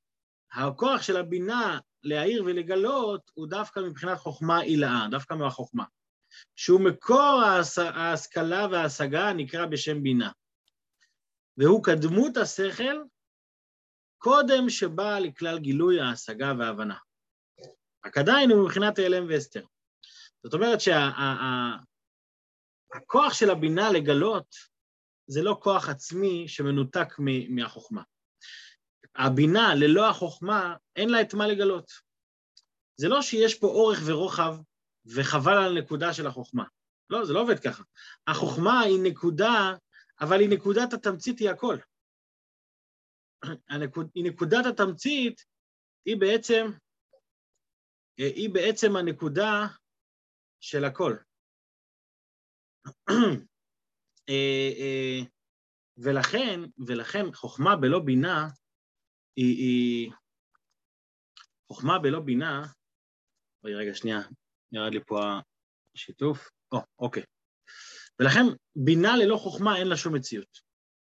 הכוח 0.55 1.03
של 1.03 1.17
הבינה 1.17 1.79
להעיר 2.03 2.45
ולגלות 2.45 3.31
הוא 3.35 3.49
דווקא 3.49 3.81
מבחינת 3.81 4.19
חוכמה 4.19 4.59
הילאה, 4.59 5.07
דווקא 5.11 5.35
מהחוכמה. 5.35 5.85
שהוא 6.57 6.81
מקור 6.81 7.43
ההשכלה 7.95 8.67
וההשגה 8.71 9.33
נקרא 9.33 9.67
בשם 9.67 10.03
בינה. 10.03 10.31
והוא 11.57 11.85
קדמות 11.85 12.37
השכל 12.37 12.97
קודם 14.19 14.71
שבא 14.71 15.19
לכלל 15.19 15.59
גילוי 15.59 16.01
ההשגה 16.01 16.53
וההבנה. 16.59 16.97
רק 18.07 18.19
עדיין 18.19 18.51
הוא 18.51 18.65
מבחינת 18.65 18.99
העלם 18.99 19.27
ואסתר. 19.29 19.65
זאת 20.43 20.55
אומרת 20.55 20.81
שהכוח 20.81 21.03
שה, 23.33 23.39
של 23.39 23.51
הבינה 23.51 23.91
לגלות 23.91 24.55
זה 25.27 25.43
לא 25.43 25.59
כוח 25.63 25.89
עצמי 25.89 26.49
שמנותק 26.49 27.15
מהחוכמה. 27.49 28.03
הבינה 29.17 29.75
ללא 29.75 30.11
החוכמה, 30.11 30.77
אין 30.97 31.09
לה 31.09 31.21
את 31.21 31.35
מה 31.35 31.47
לגלות. 31.47 31.91
זה 32.97 33.09
לא 33.09 33.23
שיש 33.23 33.59
פה 33.59 33.67
אורך 33.67 33.99
ורוחב 34.07 34.57
וחבל 35.05 35.53
על 35.53 35.77
הנקודה 35.77 36.13
של 36.15 36.27
החוכמה. 36.27 36.65
לא, 37.11 37.25
זה 37.25 37.33
לא 37.33 37.41
עובד 37.41 37.59
ככה. 37.59 37.83
החוכמה 38.27 38.81
היא 38.81 38.99
נקודה, 39.03 39.75
אבל 40.21 40.41
היא 40.41 40.49
נקודת 40.49 40.93
התמצית 40.93 41.39
היא 41.39 41.51
הכל. 41.51 41.77
הנקוד, 43.69 44.11
היא 44.15 44.25
נקודת 44.25 44.67
התמצית, 44.67 45.45
היא 46.05 46.17
בעצם, 46.21 46.67
היא 48.17 48.51
בעצם 48.55 48.97
הנקודה 48.97 49.67
של 50.61 50.85
הכל. 50.85 51.17
אה, 54.29 54.71
אה, 54.79 55.21
ולכן, 55.97 56.61
ולכן 56.87 57.33
חוכמה 57.35 57.77
בלא 57.77 57.99
בינה 57.99 58.49
היא, 59.37 59.57
היא... 59.57 60.11
חוכמה 61.69 61.99
בלא 61.99 62.21
בינה, 62.21 62.67
אוי 63.65 63.75
רגע 63.75 63.95
שנייה, 63.95 64.21
ירד 64.73 64.95
לי 64.95 65.01
פה 65.07 65.21
השיתוף, 65.97 66.51
או, 66.73 66.79
אוקיי. 66.99 67.23
ולכן 68.21 68.43
בינה 68.77 69.17
ללא 69.17 69.37
חוכמה 69.37 69.77
אין 69.77 69.89
לה 69.89 69.97
שום 69.97 70.15
מציאות. 70.15 70.59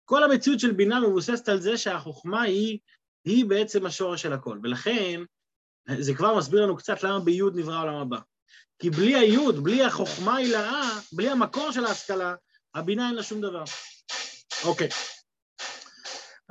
כל 0.05 0.23
המציאות 0.23 0.59
של 0.59 0.71
בינה 0.71 0.99
מבוססת 0.99 1.49
על 1.49 1.61
זה 1.61 1.77
שהחוכמה 1.77 2.41
היא, 2.41 2.79
היא 3.25 3.45
בעצם 3.45 3.85
השורש 3.85 4.21
של 4.21 4.33
הכל, 4.33 4.59
ולכן 4.63 5.21
זה 5.99 6.13
כבר 6.15 6.37
מסביר 6.37 6.63
לנו 6.63 6.77
קצת 6.77 7.03
למה 7.03 7.19
ביוד 7.19 7.55
נברא 7.55 7.75
העולם 7.75 7.95
הבא. 7.95 8.19
כי 8.79 8.89
בלי 8.89 9.15
היוד, 9.15 9.63
בלי 9.63 9.83
החוכמה 9.83 10.35
הילאה, 10.35 10.99
בלי 11.11 11.29
המקור 11.29 11.71
של 11.71 11.85
ההשכלה, 11.85 12.35
הבינה 12.75 13.07
אין 13.07 13.15
לה 13.15 13.23
שום 13.23 13.41
דבר. 13.41 13.63
אוקיי. 14.65 14.89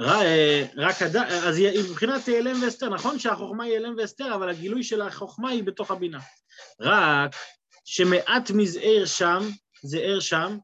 אה, 0.01 0.65
רק 0.77 1.03
הד... 1.03 1.17
אז 1.17 1.59
מבחינת 1.91 2.29
הלם 2.29 2.63
ואסתר, 2.63 2.89
נכון 2.89 3.19
שהחוכמה 3.19 3.65
היא 3.65 3.77
הלם 3.77 3.95
ואסתר, 3.99 4.35
אבל 4.35 4.49
הגילוי 4.49 4.83
של 4.83 5.03
החוכמה 5.03 5.51
היא 5.51 5.65
בתוך 5.65 5.91
הבינה. 5.91 6.21
רק 6.81 7.35
שמעט 7.85 8.51
מזער 8.51 9.05
שם, 9.05 9.39
זער 9.83 10.21
שם, 10.21 10.59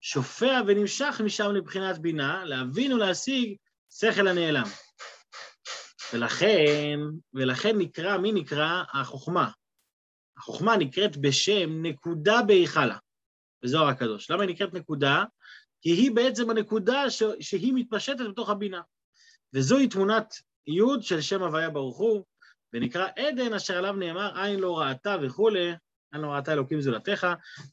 שופע 0.00 0.60
ונמשך 0.66 1.20
משם 1.24 1.52
לבחינת 1.52 1.98
בינה, 1.98 2.44
להבין 2.44 2.92
ולהשיג 2.92 3.56
שכל 3.90 4.28
הנעלם. 4.28 4.66
ולכן, 6.12 6.98
ולכן 7.34 7.78
נקרא, 7.78 8.18
מי 8.18 8.32
נקרא? 8.32 8.82
החוכמה. 8.92 9.50
החוכמה 10.38 10.76
נקראת 10.76 11.16
בשם 11.16 11.82
נקודה 11.82 12.42
בהיכלה, 12.42 12.96
בזוהר 13.62 13.88
הקדוש. 13.88 14.30
למה 14.30 14.42
היא 14.42 14.50
נקראת 14.50 14.74
נקודה? 14.74 15.24
כי 15.80 15.90
היא 15.90 16.10
בעצם 16.10 16.50
הנקודה 16.50 17.10
ש... 17.10 17.22
שהיא 17.40 17.72
מתפשטת 17.74 18.24
בתוך 18.30 18.50
הבינה. 18.50 18.80
וזוהי 19.54 19.88
תמונת 19.88 20.34
י' 20.66 21.02
של 21.02 21.20
שם 21.20 21.42
הוויה 21.42 21.70
ברוך 21.70 21.98
הוא, 21.98 22.24
ונקרא 22.72 23.08
עדן 23.16 23.52
אשר 23.54 23.78
עליו 23.78 23.92
נאמר 23.92 24.38
עין 24.38 24.60
לא 24.60 24.78
ראתה 24.78 25.16
וכולי, 25.22 25.72
עין 26.12 26.22
לא 26.22 26.28
ראתה 26.28 26.52
אלוקים 26.52 26.80
זולתך, 26.80 27.26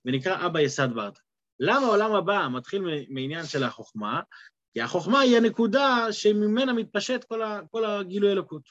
ונקרא 0.05 0.45
אבא 0.45 0.59
יסד 0.59 0.87
ברתא. 0.93 1.19
למה 1.59 1.85
העולם 1.85 2.15
הבא 2.15 2.47
מתחיל 2.51 2.81
מעניין 3.09 3.45
של 3.45 3.63
החוכמה? 3.63 4.21
כי 4.73 4.81
החוכמה 4.81 5.19
היא 5.19 5.37
הנקודה 5.37 6.07
שממנה 6.11 6.73
מתפשט 6.73 7.23
כל, 7.23 7.41
ה... 7.41 7.59
כל 7.71 7.85
הגילוי 7.85 8.31
אלוקות. 8.31 8.69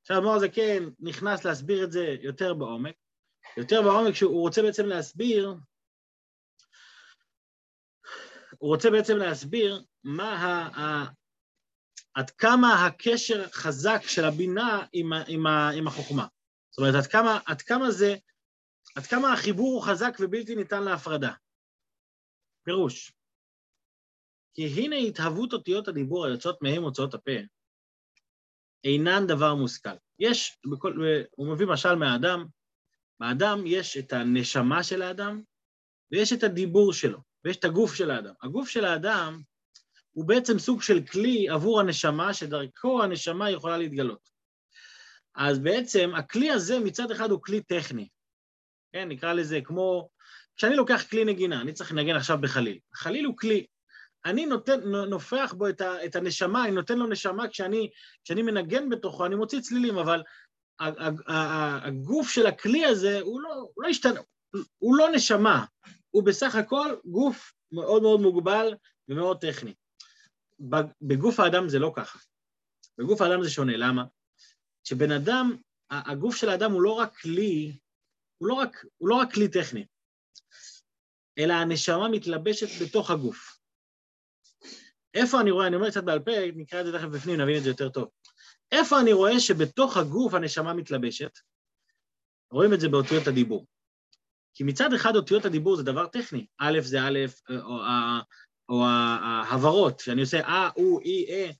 עכשיו 0.00 0.18
אדמו"ר 0.18 0.34
הזה 0.34 0.48
כן 0.48 0.84
נכנס 1.00 1.44
להסביר 1.44 1.84
את 1.84 1.92
זה 1.92 2.16
יותר 2.20 2.54
בעומק, 2.54 2.94
יותר 3.56 3.82
בעומק 3.82 4.14
שהוא 4.14 4.40
רוצה 4.40 4.62
בעצם 4.62 4.86
להסביר 4.86 5.54
הוא 8.62 8.74
רוצה 8.74 8.90
בעצם 8.90 9.16
להסביר 9.16 9.84
מה 10.04 10.32
ה, 10.32 10.80
ה, 10.80 11.04
עד 12.14 12.30
כמה 12.30 12.86
הקשר 12.86 13.48
חזק 13.48 14.00
של 14.06 14.24
הבינה 14.24 14.86
עם, 14.92 15.12
עם, 15.28 15.46
עם 15.46 15.86
החוכמה. 15.86 16.26
זאת 16.70 16.78
אומרת, 16.78 16.94
עד 16.94 17.06
כמה, 17.06 17.38
עד 17.46 17.62
כמה 17.62 17.90
זה, 17.90 18.16
עד 18.96 19.06
כמה 19.06 19.32
החיבור 19.32 19.74
הוא 19.74 19.82
חזק 19.82 20.16
ובלתי 20.20 20.54
ניתן 20.54 20.82
להפרדה. 20.82 21.32
פירוש, 22.64 23.12
כי 24.54 24.66
הנה 24.66 24.96
התהוות 24.96 25.52
אותיות 25.52 25.88
הדיבור 25.88 26.26
היוצאות 26.26 26.62
מהם 26.62 26.82
הוצאות 26.82 27.14
הפה, 27.14 27.38
אינן 28.84 29.26
דבר 29.28 29.54
מושכל. 29.54 29.96
יש, 30.18 30.58
בכל, 30.72 30.94
הוא 31.30 31.54
מביא 31.54 31.66
משל 31.66 31.94
מהאדם, 31.94 32.46
באדם 33.20 33.58
יש 33.66 33.96
את 33.96 34.12
הנשמה 34.12 34.82
של 34.82 35.02
האדם 35.02 35.42
ויש 36.12 36.32
את 36.32 36.42
הדיבור 36.42 36.92
שלו. 36.92 37.31
ויש 37.44 37.56
את 37.56 37.64
הגוף 37.64 37.94
של 37.94 38.10
האדם. 38.10 38.32
הגוף 38.42 38.68
של 38.68 38.84
האדם 38.84 39.40
הוא 40.12 40.24
בעצם 40.24 40.58
סוג 40.58 40.82
של 40.82 41.06
כלי 41.06 41.48
עבור 41.48 41.80
הנשמה, 41.80 42.34
שדרכו 42.34 43.02
הנשמה 43.02 43.50
יכולה 43.50 43.78
להתגלות. 43.78 44.30
אז 45.34 45.58
בעצם 45.58 46.10
הכלי 46.16 46.50
הזה 46.50 46.80
מצד 46.80 47.10
אחד 47.10 47.30
הוא 47.30 47.42
כלי 47.42 47.62
טכני, 47.62 48.08
כן, 48.92 49.08
נקרא 49.08 49.32
לזה 49.32 49.60
כמו, 49.64 50.08
כשאני 50.56 50.76
לוקח 50.76 51.04
כלי 51.10 51.24
נגינה, 51.24 51.60
אני 51.60 51.72
צריך 51.72 51.92
לנגן 51.92 52.16
עכשיו 52.16 52.38
בחליל. 52.40 52.78
חליל 52.94 53.24
הוא 53.24 53.36
כלי, 53.36 53.66
אני 54.24 54.46
נותן, 54.46 54.80
נופח 54.90 55.54
בו 55.56 55.68
את, 55.68 55.80
ה, 55.80 56.04
את 56.04 56.16
הנשמה, 56.16 56.64
אני 56.64 56.70
נותן 56.70 56.98
לו 56.98 57.06
נשמה 57.06 57.48
כשאני, 57.48 57.90
כשאני 58.24 58.42
מנגן 58.42 58.88
בתוכו, 58.88 59.26
אני 59.26 59.34
מוציא 59.34 59.60
צלילים, 59.60 59.98
אבל 59.98 60.22
הגוף 61.28 62.30
של 62.30 62.46
הכלי 62.46 62.84
הזה 62.84 63.20
הוא 63.20 63.40
לא, 63.40 63.54
הוא 63.74 63.84
לא 63.84 63.88
השתנה, 63.88 64.20
הוא 64.78 64.96
לא 64.96 65.10
נשמה, 65.10 65.64
הוא 66.12 66.22
בסך 66.22 66.54
הכל 66.54 66.96
גוף 67.04 67.52
מאוד 67.72 68.02
מאוד 68.02 68.20
מוגבל 68.20 68.74
ומאוד 69.08 69.40
טכני. 69.40 69.74
בגוף 71.02 71.40
האדם 71.40 71.68
זה 71.68 71.78
לא 71.78 71.92
ככה. 71.96 72.18
בגוף 72.98 73.20
האדם 73.20 73.42
זה 73.42 73.50
שונה, 73.50 73.76
למה? 73.76 74.04
כשבן 74.84 75.12
אדם, 75.12 75.56
הגוף 75.90 76.36
של 76.36 76.48
האדם 76.48 76.72
הוא 76.72 76.82
לא 76.82 76.92
רק 76.92 77.16
כלי, 77.16 77.78
הוא 78.38 78.48
לא 78.48 78.54
רק, 78.54 78.84
הוא 78.98 79.08
לא 79.08 79.14
רק 79.14 79.34
כלי 79.34 79.48
טכני, 79.48 79.86
אלא 81.38 81.52
הנשמה 81.52 82.08
מתלבשת 82.08 82.82
בתוך 82.82 83.10
הגוף. 83.10 83.58
איפה 85.14 85.40
אני 85.40 85.50
רואה, 85.50 85.66
אני 85.66 85.76
אומר 85.76 85.90
קצת 85.90 86.04
בעל 86.04 86.18
פה, 86.18 86.30
נקרא 86.56 86.80
את 86.80 86.86
זה 86.86 86.92
תכף 86.92 87.08
בפנים, 87.08 87.40
נבין 87.40 87.56
את 87.58 87.62
זה 87.62 87.68
יותר 87.68 87.88
טוב. 87.88 88.08
איפה 88.72 89.00
אני 89.00 89.12
רואה 89.12 89.40
שבתוך 89.40 89.96
הגוף 89.96 90.34
הנשמה 90.34 90.74
מתלבשת? 90.74 91.38
רואים 92.52 92.74
את 92.74 92.80
זה 92.80 92.88
באותיות 92.88 93.26
הדיבור. 93.26 93.66
כי 94.54 94.64
מצד 94.64 94.92
אחד 94.92 95.16
אותיות 95.16 95.44
הדיבור 95.44 95.76
זה 95.76 95.82
דבר 95.82 96.06
טכני, 96.06 96.46
א' 96.58 96.80
זה 96.80 97.00
א', 97.00 97.18
או, 97.50 97.78
או 98.68 98.84
ההברות, 98.84 100.00
שאני 100.00 100.20
עושה 100.20 100.40
אה, 100.40 100.70
או, 100.76 101.00
אי, 101.00 101.26
אה, 101.30 101.50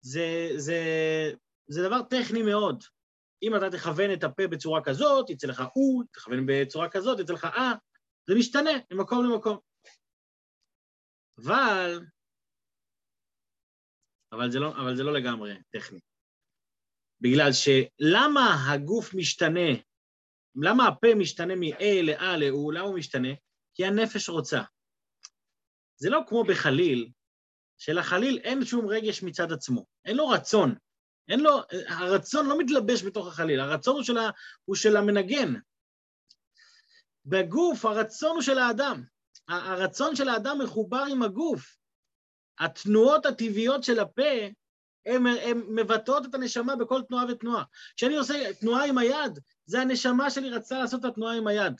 זה, 0.00 0.48
זה, 0.56 0.80
זה 1.66 1.82
דבר 1.82 2.02
טכני 2.02 2.42
מאוד. 2.42 2.84
אם 3.42 3.56
אתה 3.56 3.70
תכוון 3.70 4.12
את 4.12 4.24
הפה 4.24 4.46
בצורה 4.46 4.84
כזאת, 4.84 5.30
יצא 5.30 5.46
לך 5.46 5.62
או, 5.76 6.02
תכוון 6.12 6.44
בצורה 6.46 6.88
כזאת, 6.90 7.20
יצא 7.20 7.32
לך 7.32 7.44
אה, 7.44 7.72
זה 8.28 8.34
משתנה 8.34 8.70
ממקום 8.92 9.24
למקום. 9.24 9.58
אבל, 11.38 12.00
אבל 14.32 14.50
זה 14.50 14.58
לא, 14.58 14.68
אבל 14.68 14.96
זה 14.96 15.02
לא 15.02 15.12
לגמרי 15.12 15.54
טכני. 15.70 16.00
בגלל 17.20 17.50
שלמה 17.52 18.72
הגוף 18.72 19.14
משתנה 19.14 19.70
למה 20.56 20.88
הפה 20.88 21.14
משתנה 21.16 21.54
מאה 21.56 22.02
לאה 22.02 22.36
לאו? 22.36 22.70
למה 22.70 22.84
הוא 22.84 22.98
משתנה? 22.98 23.28
כי 23.74 23.84
הנפש 23.84 24.28
רוצה. 24.28 24.62
זה 25.96 26.10
לא 26.10 26.20
כמו 26.26 26.44
בחליל, 26.44 27.10
שלחליל 27.78 28.38
אין 28.44 28.64
שום 28.64 28.86
רגש 28.88 29.22
מצד 29.22 29.52
עצמו, 29.52 29.86
אין 30.04 30.16
לו 30.16 30.28
רצון. 30.28 30.74
אין 31.28 31.40
לו, 31.40 31.60
הרצון 31.88 32.46
לא 32.46 32.58
מתלבש 32.58 33.02
בתוך 33.02 33.26
החליל, 33.26 33.60
הרצון 33.60 33.94
הוא 33.94 34.02
של, 34.02 34.18
ה, 34.18 34.30
הוא 34.64 34.76
של 34.76 34.96
המנגן. 34.96 35.54
בגוף 37.26 37.84
הרצון 37.84 38.30
הוא 38.30 38.42
של 38.42 38.58
האדם. 38.58 39.02
הרצון 39.48 40.16
של 40.16 40.28
האדם 40.28 40.58
מחובר 40.62 41.04
עם 41.10 41.22
הגוף. 41.22 41.76
התנועות 42.58 43.26
הטבעיות 43.26 43.84
של 43.84 43.98
הפה 43.98 44.48
הן 45.08 45.62
מבטאות 45.68 46.26
את 46.26 46.34
הנשמה 46.34 46.76
בכל 46.76 47.02
תנועה 47.08 47.24
ותנועה. 47.28 47.64
כשאני 47.96 48.16
עושה 48.16 48.52
תנועה 48.60 48.84
עם 48.84 48.98
היד, 48.98 49.38
זה 49.66 49.80
הנשמה 49.80 50.30
שלי 50.30 50.50
רצתה 50.50 50.78
לעשות 50.78 51.00
את 51.00 51.04
התנועה 51.04 51.36
עם 51.36 51.46
היד. 51.46 51.72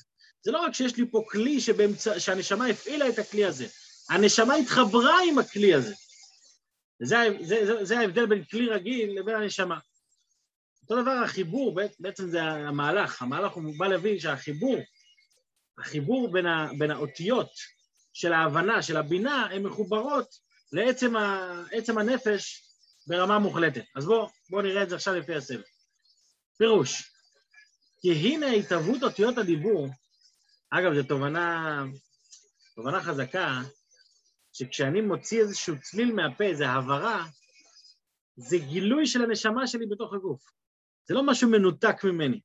זה 0.43 0.53
לא 0.53 0.59
רק 0.59 0.75
שיש 0.75 0.97
לי 0.97 1.11
פה 1.11 1.23
כלי 1.29 1.61
שבאמצע, 1.61 2.21
שהנשמה 2.21 2.67
הפעילה 2.67 3.09
את 3.09 3.19
הכלי 3.19 3.45
הזה, 3.45 3.67
הנשמה 4.11 4.55
התחברה 4.55 5.19
עם 5.29 5.39
הכלי 5.39 5.75
הזה. 5.75 5.95
זה, 7.03 7.17
זה, 7.41 7.67
זה, 7.67 7.85
זה 7.85 7.99
ההבדל 7.99 8.27
בין 8.27 8.45
כלי 8.45 8.69
רגיל 8.69 9.19
לבין 9.19 9.35
הנשמה. 9.35 9.79
אותו 10.83 11.03
דבר 11.03 11.11
החיבור, 11.11 11.81
בעצם 11.99 12.31
זה 12.31 12.43
המהלך, 12.43 13.23
המהלך 13.23 13.53
הוא 13.53 13.79
בא 13.79 13.87
להבין 13.87 14.19
שהחיבור, 14.19 14.77
החיבור 15.79 16.33
בין, 16.33 16.47
ה, 16.47 16.69
בין 16.79 16.91
האותיות 16.91 17.51
של 18.13 18.33
ההבנה, 18.33 18.83
של 18.83 18.97
הבינה, 18.97 19.47
הן 19.53 19.63
מחוברות 19.63 20.29
לעצם 20.73 21.17
ה, 21.17 21.65
הנפש 21.89 22.68
ברמה 23.09 23.38
מוחלטת. 23.38 23.85
אז 23.97 24.07
בואו 24.07 24.29
בוא 24.50 24.62
נראה 24.62 24.83
את 24.83 24.88
זה 24.88 24.95
עכשיו 24.95 25.15
לפי 25.15 25.35
הסבב. 25.35 25.61
פירוש, 26.59 27.12
כי 28.00 28.12
הנה 28.12 28.47
התהוות 28.47 29.03
אותיות 29.03 29.38
הדיבור, 29.38 29.88
אגב, 30.71 30.95
זו 30.95 31.03
תובנה, 31.03 31.85
תובנה 32.77 33.03
חזקה, 33.03 33.61
שכשאני 34.53 35.00
מוציא 35.00 35.41
איזשהו 35.41 35.81
צליל 35.81 36.12
מהפה, 36.12 36.45
איזו 36.45 36.65
הברה, 36.65 37.27
זה 38.37 38.59
גילוי 38.59 39.07
של 39.07 39.23
הנשמה 39.23 39.67
שלי 39.67 39.87
בתוך 39.87 40.15
הגוף. 40.15 40.43
זה 41.09 41.15
לא 41.15 41.23
משהו 41.27 41.50
מנותק 41.50 42.05
ממני. 42.05 42.41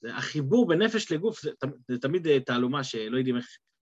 זה 0.00 0.14
החיבור 0.16 0.68
בין 0.68 0.82
נפש 0.82 1.12
לגוף, 1.12 1.42
זה, 1.42 1.50
זה 1.88 1.98
תמיד 1.98 2.26
אה, 2.26 2.40
תעלומה 2.40 2.84
שלא 2.84 3.16
יודעים 3.16 3.36
איך 3.36 3.46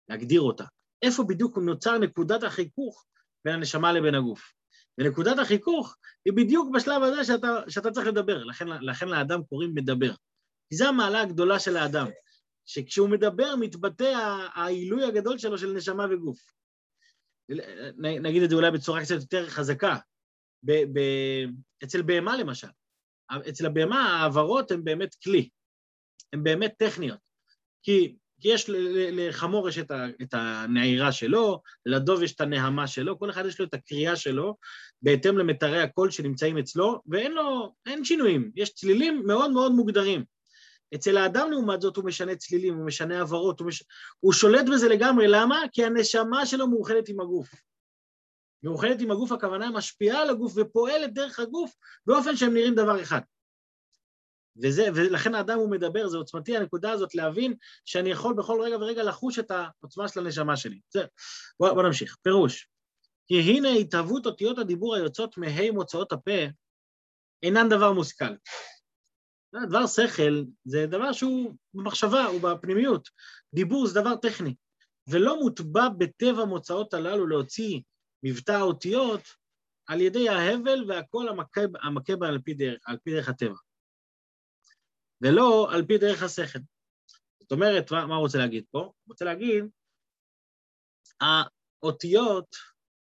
להגדיר 0.09 0.41
אותה. 0.41 0.65
איפה 1.01 1.23
בדיוק 1.23 1.57
נוצר 1.57 1.97
נקודת 1.97 2.43
החיכוך 2.43 3.05
בין 3.45 3.53
הנשמה 3.53 3.93
לבין 3.93 4.15
הגוף? 4.15 4.53
ונקודת 4.97 5.39
החיכוך 5.39 5.97
היא 6.25 6.33
בדיוק 6.33 6.75
בשלב 6.75 7.03
הזה 7.03 7.23
שאתה, 7.23 7.47
שאתה 7.69 7.91
צריך 7.91 8.07
לדבר, 8.07 8.43
לכן, 8.43 8.67
לכן 8.67 9.07
לאדם 9.07 9.43
קוראים 9.43 9.73
מדבר. 9.73 10.13
כי 10.69 10.75
זו 10.75 10.87
המעלה 10.87 11.21
הגדולה 11.21 11.59
של 11.59 11.77
האדם, 11.77 12.07
שכשהוא 12.65 13.09
מדבר 13.09 13.55
מתבטא 13.55 14.13
העילוי 14.53 15.05
הגדול 15.05 15.37
שלו 15.37 15.57
של 15.57 15.73
נשמה 15.73 16.05
וגוף. 16.11 16.39
נגיד 17.97 18.43
את 18.43 18.49
זה 18.49 18.55
אולי 18.55 18.71
בצורה 18.71 19.01
קצת 19.01 19.15
יותר 19.15 19.49
חזקה. 19.49 19.97
ב, 20.63 20.71
ב, 20.71 20.99
אצל 21.83 22.01
בהמה 22.01 22.37
למשל, 22.37 22.67
אצל 23.49 23.65
הבהמה 23.65 24.01
העברות 24.01 24.71
הן 24.71 24.83
באמת 24.83 25.15
כלי, 25.15 25.49
הן 26.33 26.43
באמת 26.43 26.73
טכניות. 26.77 27.19
כי, 27.83 28.15
כי 28.43 28.49
יש 28.49 28.65
לחמור 29.11 29.69
יש 29.69 29.77
את, 29.77 30.33
הנעירה 30.33 31.11
שלו, 31.11 31.61
לדוב 31.85 32.23
יש 32.23 32.35
את 32.35 32.41
הנהמה 32.41 32.87
שלו, 32.87 33.19
כל 33.19 33.29
אחד 33.29 33.45
יש 33.45 33.59
לו 33.59 33.65
את 33.65 33.73
הקריאה 33.73 34.15
שלו, 34.15 34.55
בהתאם 35.01 35.37
למטרי 35.37 35.81
הקול 35.81 36.11
שנמצאים 36.11 36.57
אצלו, 36.57 37.01
ואין 37.07 37.31
לו, 37.31 37.73
אין 37.85 38.05
שינויים, 38.05 38.51
יש 38.55 38.73
צלילים 38.73 39.23
מאוד 39.25 39.51
מאוד 39.51 39.71
מוגדרים. 39.71 40.23
אצל 40.95 41.17
האדם 41.17 41.51
לעומת 41.51 41.81
זאת 41.81 41.97
הוא 41.97 42.05
משנה 42.05 42.35
צלילים, 42.35 42.75
הוא 42.75 42.85
משנה 42.85 43.21
עברות, 43.21 43.59
הוא, 43.59 43.67
מש... 43.67 43.83
הוא 44.19 44.33
שולט 44.33 44.65
בזה 44.73 44.89
לגמרי, 44.89 45.27
למה? 45.27 45.61
כי 45.71 45.85
הנשמה 45.85 46.45
שלו 46.45 46.67
מאוחדת 46.67 47.09
עם 47.09 47.19
הגוף. 47.19 47.49
מאוחדת 48.63 49.01
עם 49.01 49.11
הגוף, 49.11 49.31
הכוונה 49.31 49.71
משפיעה 49.71 50.21
על 50.21 50.29
הגוף 50.29 50.53
ופועלת 50.55 51.13
דרך 51.13 51.39
הגוף 51.39 51.73
באופן 52.05 52.35
שהם 52.35 52.53
נראים 52.53 52.75
דבר 52.75 53.01
אחד. 53.01 53.21
וזה, 54.61 54.87
ולכן 54.95 55.35
האדם 55.35 55.57
הוא 55.57 55.71
מדבר, 55.71 56.07
זה 56.07 56.17
עוצמתי 56.17 56.57
הנקודה 56.57 56.91
הזאת 56.91 57.15
להבין 57.15 57.53
שאני 57.85 58.09
יכול 58.11 58.33
בכל 58.33 58.61
רגע 58.61 58.77
ורגע 58.77 59.03
לחוש 59.03 59.39
את 59.39 59.51
העוצמה 59.51 60.07
של 60.07 60.19
הנשמה 60.19 60.57
שלי. 60.57 60.79
בסדר, 60.89 61.05
בוא, 61.59 61.73
בוא 61.73 61.83
נמשיך. 61.83 62.15
פירוש, 62.21 62.67
כי 63.27 63.39
הנה 63.39 63.69
התהוות 63.69 64.25
אותיות 64.25 64.57
הדיבור 64.57 64.95
היוצאות 64.95 65.37
מהי 65.37 65.71
מוצאות 65.71 66.11
הפה 66.11 66.41
אינן 67.43 67.69
דבר 67.69 67.93
מושכל. 67.93 68.35
דבר 69.67 69.87
שכל 69.87 70.43
זה 70.65 70.85
דבר 70.87 71.11
שהוא 71.11 71.53
במחשבה, 71.73 72.25
הוא 72.25 72.41
בפנימיות. 72.41 73.09
דיבור 73.55 73.87
זה 73.87 74.01
דבר 74.01 74.15
טכני, 74.15 74.55
ולא 75.07 75.39
מוטבע 75.39 75.89
בטבע 75.97 76.45
מוצאות 76.45 76.93
הללו 76.93 77.27
להוציא 77.27 77.79
מבטא 78.23 78.51
האותיות 78.51 79.21
על 79.87 80.01
ידי 80.01 80.29
ההבל 80.29 80.83
והקול 80.87 81.29
המכה, 81.29 81.61
המכה 81.81 82.15
בה 82.15 82.27
על 82.27 82.39
פי 83.03 83.11
דרך 83.11 83.29
הטבע, 83.29 83.55
ולא 85.23 85.67
על 85.73 85.85
פי 85.87 85.97
דרך 85.97 86.23
השכל. 86.23 86.59
זאת 87.39 87.51
אומרת, 87.51 87.91
מה, 87.91 88.05
מה 88.05 88.15
הוא 88.15 88.23
רוצה 88.23 88.37
להגיד 88.37 88.65
פה? 88.71 88.79
הוא 88.79 88.93
רוצה 89.07 89.25
להגיד, 89.25 89.63
האותיות 91.21 92.55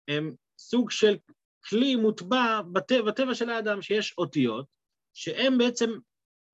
הן 0.08 0.34
סוג 0.58 0.90
של 0.90 1.16
כלי 1.64 1.96
מוטבע 1.96 2.60
בטבע, 2.72 3.02
בטבע 3.06 3.34
של 3.34 3.50
האדם, 3.50 3.82
שיש 3.82 4.14
אותיות, 4.18 4.66
שהן 5.14 5.58
בעצם 5.58 5.90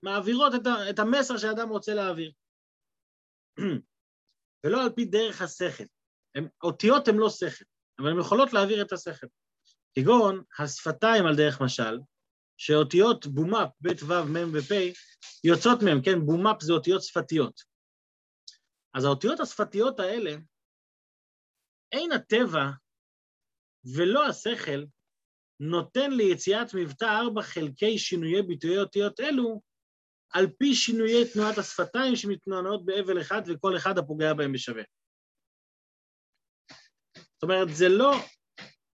מעבירות 0.02 0.52
את, 0.54 0.66
ה, 0.66 0.90
את 0.90 0.99
המסר 0.99 1.37
שהאדם 1.37 1.69
רוצה 1.69 1.95
להעביר. 1.95 2.33
ולא 4.66 4.83
על 4.83 4.90
פי 4.97 5.04
דרך 5.04 5.42
השכל. 5.42 5.85
הם, 6.35 6.49
אותיות 6.62 7.09
הן 7.09 7.16
לא 7.16 7.31
שכל, 7.31 7.64
אבל 7.99 8.11
הן 8.11 8.21
יכולות 8.21 8.52
להעביר 8.52 8.83
את 8.83 8.92
השכל. 8.92 9.26
כגון 9.95 10.42
השפתיים 10.59 11.26
על 11.26 11.37
דרך 11.37 11.61
משל, 11.61 11.99
שאותיות 12.64 13.26
בומאפ, 13.26 13.71
ב' 13.81 14.02
ו', 14.09 14.25
מ' 14.35 14.50
ופ', 14.54 14.73
יוצאות 15.45 15.78
מהם, 15.85 16.02
כן, 16.04 16.26
בומאפ 16.26 16.62
זה 16.62 16.73
אותיות 16.73 17.02
שפתיות. 17.02 17.61
אז 18.95 19.04
האותיות 19.04 19.40
השפתיות 19.40 20.00
האלה, 20.00 20.31
אין 21.92 22.12
הטבע 22.12 22.64
ולא 23.97 24.26
השכל 24.26 24.85
נותן 25.61 26.10
ליציאת 26.10 26.75
מבטא 26.75 27.04
ארבע 27.04 27.43
חלקי 27.43 27.99
שינויי 27.99 28.43
ביטויי 28.43 28.78
אותיות 28.78 29.21
אלו 29.21 29.60
על 30.30 30.47
פי 30.58 30.75
שינויי 30.75 31.32
תנועת 31.32 31.58
השפתיים 31.58 32.17
שמתנוענות 32.17 32.84
באבל 32.84 33.21
אחד 33.21 33.43
וכל 33.47 33.76
אחד 33.76 33.99
הפוגע 33.99 34.34
בהם 34.34 34.52
בשווה. 34.52 34.82
זאת 37.17 37.43
אומרת, 37.43 37.69
זה 37.76 37.89
לא, 37.89 38.13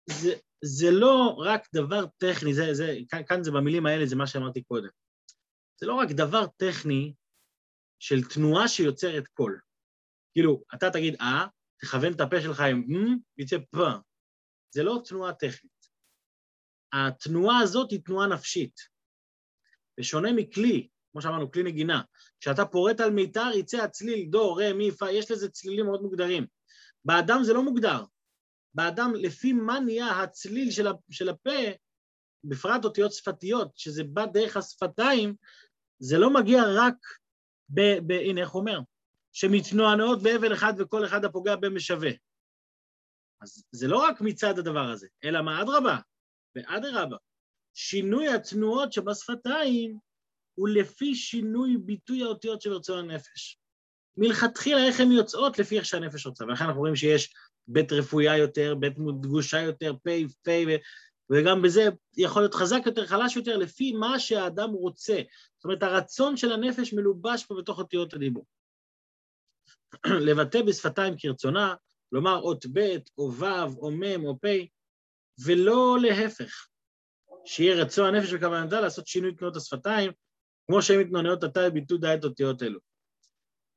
זה, 0.09 0.33
זה 0.61 0.91
לא 0.91 1.35
רק 1.37 1.67
דבר 1.73 2.05
טכני, 2.17 2.53
זה, 2.53 2.73
זה, 2.73 2.97
כאן, 3.09 3.21
כאן 3.27 3.43
זה 3.43 3.51
במילים 3.51 3.85
האלה, 3.85 4.05
זה 4.05 4.15
מה 4.15 4.27
שאמרתי 4.27 4.63
קודם. 4.63 4.89
זה 5.79 5.87
לא 5.87 5.93
רק 5.93 6.09
דבר 6.11 6.47
טכני 6.57 7.13
של 7.99 8.23
תנועה 8.23 8.67
שיוצרת 8.67 9.27
קול. 9.27 9.59
כאילו, 10.33 10.63
אתה 10.75 10.89
תגיד 10.89 11.15
אה, 11.21 11.47
תכוון 11.81 12.13
את 12.13 12.21
הפה 12.21 12.41
שלך 12.41 12.59
עם 12.59 12.79
מ, 12.87 13.17
יצא 13.37 13.57
פ. 13.71 13.77
זה 14.73 14.83
לא 14.83 15.01
תנועה 15.05 15.33
טכנית. 15.33 15.77
התנועה 16.93 17.59
הזאת 17.59 17.91
היא 17.91 18.01
תנועה 18.05 18.27
נפשית. 18.27 18.79
בשונה 19.99 20.33
מכלי 20.33 20.89
כמו 21.17 21.21
שאמרנו, 21.21 21.51
כלי 21.51 21.63
נגינה. 21.63 22.01
כשאתה 22.39 22.65
פורט 22.65 22.99
על 22.99 23.11
מיתר, 23.11 23.51
יצא 23.55 23.83
הצליל, 23.83 24.29
דו, 24.29 24.55
רה, 24.55 24.73
מי, 24.73 24.91
פה, 24.91 25.11
יש 25.11 25.31
לזה 25.31 25.49
צלילים 25.49 25.85
מאוד 25.85 26.01
מוגדרים. 26.01 26.47
באדם 27.05 27.39
זה 27.43 27.53
לא 27.53 27.63
מוגדר. 27.63 28.03
באדם, 28.77 29.11
לפי 29.15 29.53
מה 29.53 29.79
נהיה 29.79 30.21
הצליל 30.21 30.71
של, 31.11 31.29
הפה, 31.29 31.51
בפרט 32.43 32.85
אותיות 32.85 33.13
שפתיות, 33.13 33.77
שזה 33.77 34.03
בא 34.03 34.25
דרך 34.25 34.57
השפתיים, 34.57 35.35
זה 35.99 36.17
לא 36.17 36.33
מגיע 36.33 36.61
רק 36.75 36.95
ב... 37.69 37.81
ב 38.07 38.11
הנה, 38.11 38.41
איך 38.41 38.49
הוא 38.49 38.59
אומר? 38.59 38.79
שמתנוענעות 39.33 40.23
באבל 40.23 40.53
אחד 40.53 40.73
וכל 40.77 41.05
אחד 41.05 41.25
הפוגע 41.25 41.55
בהם 41.55 41.75
משווה. 41.75 42.09
אז 43.41 43.63
זה 43.71 43.87
לא 43.87 43.97
רק 43.97 44.21
מצד 44.21 44.59
הדבר 44.59 44.89
הזה, 44.89 45.07
אלא 45.23 45.41
מה 45.41 45.61
אדרבה 45.61 45.97
ואדרבה. 46.55 47.17
שינוי 47.73 48.27
התנועות 48.27 48.93
שבשפתיים 48.93 49.99
הוא 50.57 50.69
לפי 50.69 51.15
שינוי 51.15 51.77
ביטוי 51.77 52.23
האותיות 52.23 52.61
של 52.61 52.73
רצון 52.73 53.09
הנפש. 53.09 53.59
מלכתחילה 54.17 54.87
איך 54.87 54.99
הן 54.99 55.11
יוצאות 55.11 55.59
לפי 55.59 55.77
איך 55.77 55.85
שהנפש 55.85 56.25
רוצה, 56.25 56.45
ולכן 56.45 56.65
אנחנו 56.65 56.79
רואים 56.79 56.95
שיש 56.95 57.33
בית 57.67 57.91
רפויה 57.91 58.37
יותר, 58.37 58.75
בית 58.75 58.93
דגושה 59.21 59.61
יותר, 59.61 59.93
פה, 60.03 60.11
פה, 60.43 60.51
וגם 61.29 61.61
בזה 61.61 61.89
יכול 62.17 62.41
להיות 62.41 62.53
חזק 62.53 62.81
יותר, 62.85 63.05
חלש 63.05 63.35
יותר, 63.35 63.57
לפי 63.57 63.91
מה 63.91 64.19
שהאדם 64.19 64.69
רוצה. 64.69 65.21
זאת 65.55 65.65
אומרת, 65.65 65.83
הרצון 65.83 66.37
של 66.37 66.51
הנפש 66.51 66.93
מלובש 66.93 67.45
פה 67.45 67.55
בתוך 67.59 67.79
אותיות 67.79 68.13
הדיבור. 68.13 68.45
לבטא 70.27 70.61
בשפתיים 70.61 71.13
כרצונה, 71.17 71.75
לומר 72.11 72.35
אות 72.35 72.65
ב' 72.73 72.97
או 73.17 73.33
ו' 73.33 73.45
או 73.77 73.91
מ' 73.91 74.25
או 74.25 74.37
פ', 74.41 74.47
ולא 75.45 75.97
להפך, 76.01 76.67
שיהיה 77.45 77.75
רצון 77.75 78.15
הנפש 78.15 78.33
וכוונתה 78.33 78.81
לעשות 78.81 79.07
שינוי 79.07 79.35
תנועות 79.35 79.55
השפתיים, 79.55 80.11
כמו 80.67 80.81
שהן 80.81 80.99
מתנוננות 80.99 81.43
עתה 81.43 81.69
ביטוי 81.69 81.97
די 81.97 82.13
את 82.13 82.23
אותיות 82.23 82.63
אלו. 82.63 82.79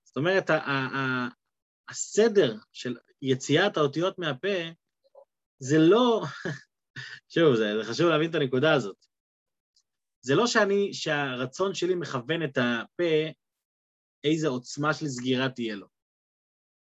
זאת 0.05 0.17
אומרת, 0.17 0.51
הסדר 1.89 2.57
של 2.73 2.97
יציאת 3.23 3.77
האותיות 3.77 4.19
מהפה 4.19 4.59
זה 5.59 5.77
לא, 5.79 6.23
שוב, 7.35 7.57
זה, 7.57 7.65
חשוב 7.91 8.07
להבין 8.07 8.31
את 8.31 8.35
הנקודה 8.35 8.75
הזאת. 8.75 8.97
זה 10.21 10.35
לא 10.35 10.47
שאני, 10.47 10.95
שהרצון 10.95 11.75
שלי 11.75 11.95
מכוון 11.95 12.43
את 12.45 12.59
הפה, 12.59 13.33
איזה 14.25 14.49
עוצמה 14.49 14.95
של 14.95 15.07
סגירה 15.07 15.49
תהיה 15.49 15.75
לו. 15.75 15.87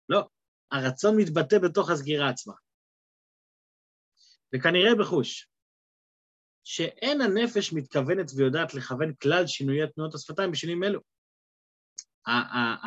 לא, 0.09 0.29
הרצון 0.71 1.17
מתבטא 1.17 1.59
בתוך 1.59 1.91
הסגירה 1.91 2.29
עצמה. 2.29 2.55
וכנראה 4.55 4.95
בחוש. 5.01 5.49
שאין 6.65 7.21
הנפש 7.21 7.73
מתכוונת 7.73 8.31
ויודעת 8.37 8.75
לכוון 8.75 9.15
כלל 9.15 9.47
שינויי 9.47 9.93
תנועות 9.93 10.15
השפתיים 10.15 10.51
בשינויים 10.51 10.85
אלו. 10.85 11.01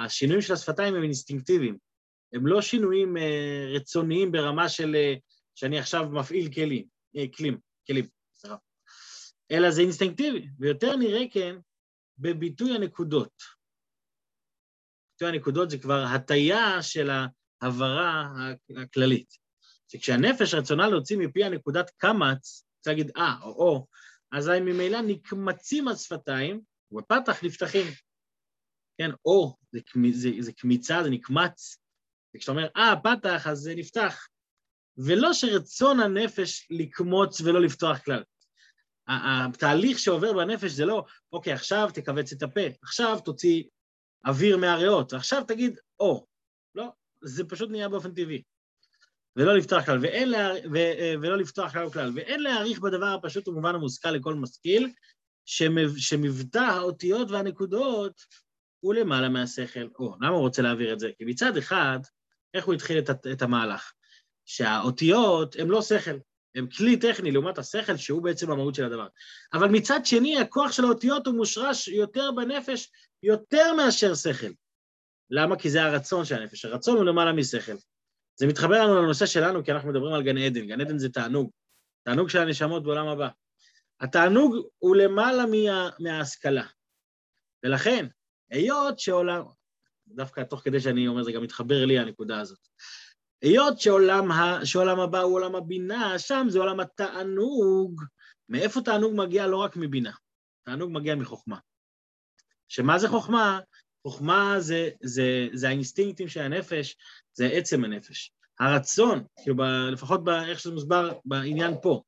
השינויים 0.05 0.41
של 0.41 0.53
השפתיים 0.53 0.95
הם 0.95 1.03
אינסטינקטיביים, 1.03 1.77
הם 2.35 2.47
לא 2.47 2.61
שינויים 2.61 3.17
אה, 3.17 3.65
רצוניים 3.75 4.31
ברמה 4.31 4.69
של 4.69 4.95
אה, 4.95 5.13
שאני 5.55 5.79
עכשיו 5.79 6.09
מפעיל 6.09 6.53
כלים, 6.53 6.85
אה, 7.17 7.25
כלים, 7.37 7.59
כלים, 7.87 8.07
סליחה, 8.33 8.55
אלא 9.51 9.71
זה 9.71 9.81
אינסטינקטיבי, 9.81 10.47
ויותר 10.59 10.95
נראה 10.95 11.23
כן 11.31 11.55
בביטוי 12.17 12.75
הנקודות. 12.75 13.43
ביטוי 15.11 15.27
הנקודות 15.29 15.69
זה 15.69 15.77
כבר 15.77 16.03
הטיה 16.15 16.83
של 16.83 17.09
ההברה 17.61 18.27
הכללית. 18.81 19.33
שכשהנפש 19.87 20.53
רצונה 20.53 20.87
להוציא 20.87 21.17
מפי 21.17 21.43
הנקודת 21.43 21.89
קמץ, 21.97 22.65
רוצה 22.77 22.91
להגיד 22.91 23.11
אה 23.17 23.35
או 23.41 23.49
או, 23.49 23.87
אז 24.31 24.47
ממילא 24.47 25.01
נקמצים 25.01 25.87
השפתיים, 25.87 26.61
ובפתח 26.91 27.43
נפתחים. 27.43 27.87
כן, 28.97 29.09
או, 29.25 29.57
זה, 29.71 29.79
זה, 30.11 30.29
זה 30.39 30.51
קמיצה, 30.53 31.03
זה 31.03 31.09
נקמץ. 31.09 31.84
וכשאתה 32.35 32.51
אומר, 32.51 32.67
אה, 32.77 32.93
פתח, 33.03 33.47
אז 33.47 33.57
זה 33.57 33.75
נפתח. 33.75 34.27
ולא 34.97 35.33
שרצון 35.33 35.99
הנפש 35.99 36.67
לקמוץ 36.69 37.41
ולא 37.41 37.61
לפתוח 37.61 37.97
כלל. 37.97 38.23
התהליך 39.07 39.99
שעובר 39.99 40.33
בנפש 40.33 40.71
זה 40.71 40.85
לא, 40.85 41.05
אוקיי, 41.31 41.53
עכשיו 41.53 41.89
תכווץ 41.93 42.33
את 42.33 42.43
הפה, 42.43 42.61
עכשיו 42.81 43.19
תוציא 43.25 43.63
אוויר 44.25 44.57
מהריאות. 44.57 45.13
עכשיו 45.13 45.43
תגיד, 45.47 45.79
או, 45.99 46.25
לא, 46.75 46.91
זה 47.21 47.43
פשוט 47.43 47.69
נהיה 47.69 47.89
באופן 47.89 48.13
טבעי. 48.13 48.43
ולא 49.35 49.57
לפתוח 49.57 49.85
כלל, 49.85 49.99
ואין 50.01 50.29
לה, 50.29 50.49
ו, 50.73 50.77
ולא 51.21 51.37
לפתוח 51.37 51.71
כלל 51.71 51.85
וכלל, 51.85 52.11
ואין 52.15 52.43
להעריך 52.43 52.79
בדבר 52.79 53.05
הפשוט 53.05 53.47
ומובן 53.47 53.75
המושכל 53.75 54.11
לכל 54.11 54.33
משכיל, 54.33 54.91
שמבטא 55.97 56.57
האותיות 56.57 57.31
והנקודות 57.31 58.21
הוא 58.79 58.93
למעלה 58.93 59.29
מהשכל. 59.29 59.87
או, 59.99 60.15
למה 60.15 60.29
הוא 60.29 60.39
רוצה 60.39 60.61
להעביר 60.61 60.93
את 60.93 60.99
זה? 60.99 61.09
כי 61.17 61.25
מצד 61.25 61.57
אחד, 61.57 61.99
איך 62.55 62.65
הוא 62.65 62.73
התחיל 62.73 62.99
את, 62.99 63.09
את 63.31 63.41
המהלך? 63.41 63.93
שהאותיות 64.45 65.55
הן 65.55 65.67
לא 65.67 65.81
שכל, 65.81 66.17
הן 66.55 66.67
כלי 66.69 66.97
טכני 66.97 67.31
לעומת 67.31 67.57
השכל, 67.57 67.97
שהוא 67.97 68.23
בעצם 68.23 68.51
המהות 68.51 68.75
של 68.75 68.85
הדבר. 68.85 69.07
אבל 69.53 69.67
מצד 69.67 70.05
שני, 70.05 70.39
הכוח 70.39 70.71
של 70.71 70.83
האותיות 70.83 71.27
הוא 71.27 71.35
מושרש 71.35 71.87
יותר 71.87 72.31
בנפש, 72.31 72.91
יותר 73.23 73.73
מאשר 73.73 74.15
שכל. 74.15 74.51
למה? 75.29 75.59
כי 75.59 75.69
זה 75.69 75.83
הרצון 75.83 76.25
של 76.25 76.35
הנפש. 76.35 76.65
הרצון 76.65 76.97
הוא 76.97 77.05
למעלה 77.05 77.33
משכל. 77.33 77.75
זה 78.35 78.47
מתחבר 78.47 78.83
לנו 78.83 79.01
לנושא 79.01 79.25
שלנו, 79.25 79.63
כי 79.63 79.71
אנחנו 79.71 79.89
מדברים 79.89 80.13
על 80.13 80.23
גן 80.23 80.37
עדן. 80.37 80.67
גן 80.67 80.81
עדן 80.81 80.97
זה 80.97 81.09
תענוג. 81.09 81.51
תענוג 82.03 82.29
של 82.29 82.39
הנשמות 82.39 82.83
בעולם 82.83 83.07
הבא. 83.07 83.29
התענוג 83.99 84.67
הוא 84.77 84.95
למעלה 84.95 85.45
מה, 85.45 85.89
מההשכלה. 85.99 86.65
ולכן, 87.63 88.05
היות 88.51 88.99
שעולם, 88.99 89.41
דווקא 90.07 90.43
תוך 90.43 90.61
כדי 90.63 90.79
שאני 90.79 91.07
אומר, 91.07 91.23
זה 91.23 91.31
גם 91.31 91.43
מתחבר 91.43 91.85
לי 91.85 91.99
הנקודה 91.99 92.39
הזאת. 92.39 92.59
היות 93.41 93.79
שעולם, 93.79 94.31
ה, 94.31 94.65
שעולם 94.65 94.99
הבא 94.99 95.19
הוא 95.19 95.35
עולם 95.35 95.55
הבינה, 95.55 96.19
שם 96.19 96.45
זה 96.49 96.59
עולם 96.59 96.79
התענוג. 96.79 98.01
מאיפה 98.49 98.81
תענוג 98.81 99.13
מגיע? 99.15 99.47
לא 99.47 99.57
רק 99.57 99.75
מבינה. 99.77 100.11
תענוג 100.65 100.91
מגיע 100.91 101.15
מחוכמה. 101.15 101.57
שמה 102.67 102.99
זה 102.99 103.07
חוכמה? 103.07 103.59
חוכמה 104.03 104.55
זה, 104.59 104.89
זה, 105.03 105.47
זה 105.53 105.67
האינסטינקטים 105.67 106.27
של 106.27 106.41
הנפש, 106.41 106.97
זה 107.33 107.45
עצם 107.45 107.83
הנפש. 107.83 108.31
הרצון, 108.59 109.23
כאילו 109.43 109.55
ב, 109.55 109.61
לפחות 109.91 110.23
ב, 110.23 110.29
איך 110.29 110.59
שזה 110.59 110.73
מוסבר 110.73 111.13
בעניין 111.25 111.73
פה. 111.81 112.01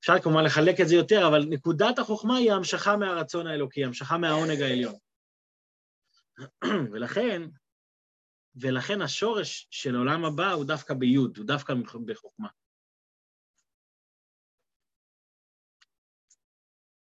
אפשר 0.00 0.18
כמובן 0.18 0.44
לחלק 0.44 0.80
את 0.80 0.88
זה 0.88 0.94
יותר, 0.94 1.28
אבל 1.28 1.44
נקודת 1.48 1.98
החוכמה 1.98 2.36
היא 2.36 2.52
המשכה 2.52 2.96
מהרצון 2.96 3.46
האלוקי, 3.46 3.84
המשכה 3.84 4.18
מהעונג 4.18 4.62
העליון. 4.62 4.94
ולכן, 6.92 7.42
ולכן 8.56 9.02
השורש 9.02 9.68
של 9.70 9.96
עולם 9.96 10.24
הבא 10.24 10.52
הוא 10.52 10.64
דווקא 10.64 10.94
ביוד, 10.94 11.36
הוא 11.36 11.46
דווקא 11.46 11.74
בחוכמה. 12.06 12.48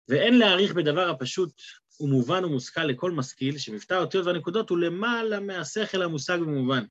ואין 0.07 0.39
להעריך 0.39 0.73
בדבר 0.73 1.09
הפשוט 1.09 1.61
ומובן 1.99 2.45
ומושכל 2.45 2.83
לכל 2.83 3.11
משכיל, 3.11 3.57
שמבטא 3.57 3.93
האותיות 3.93 4.25
והנקודות 4.25 4.69
הוא 4.69 4.77
למעלה 4.77 5.39
מהשכל 5.39 6.01
המושג 6.01 6.37
במובן, 6.39 6.85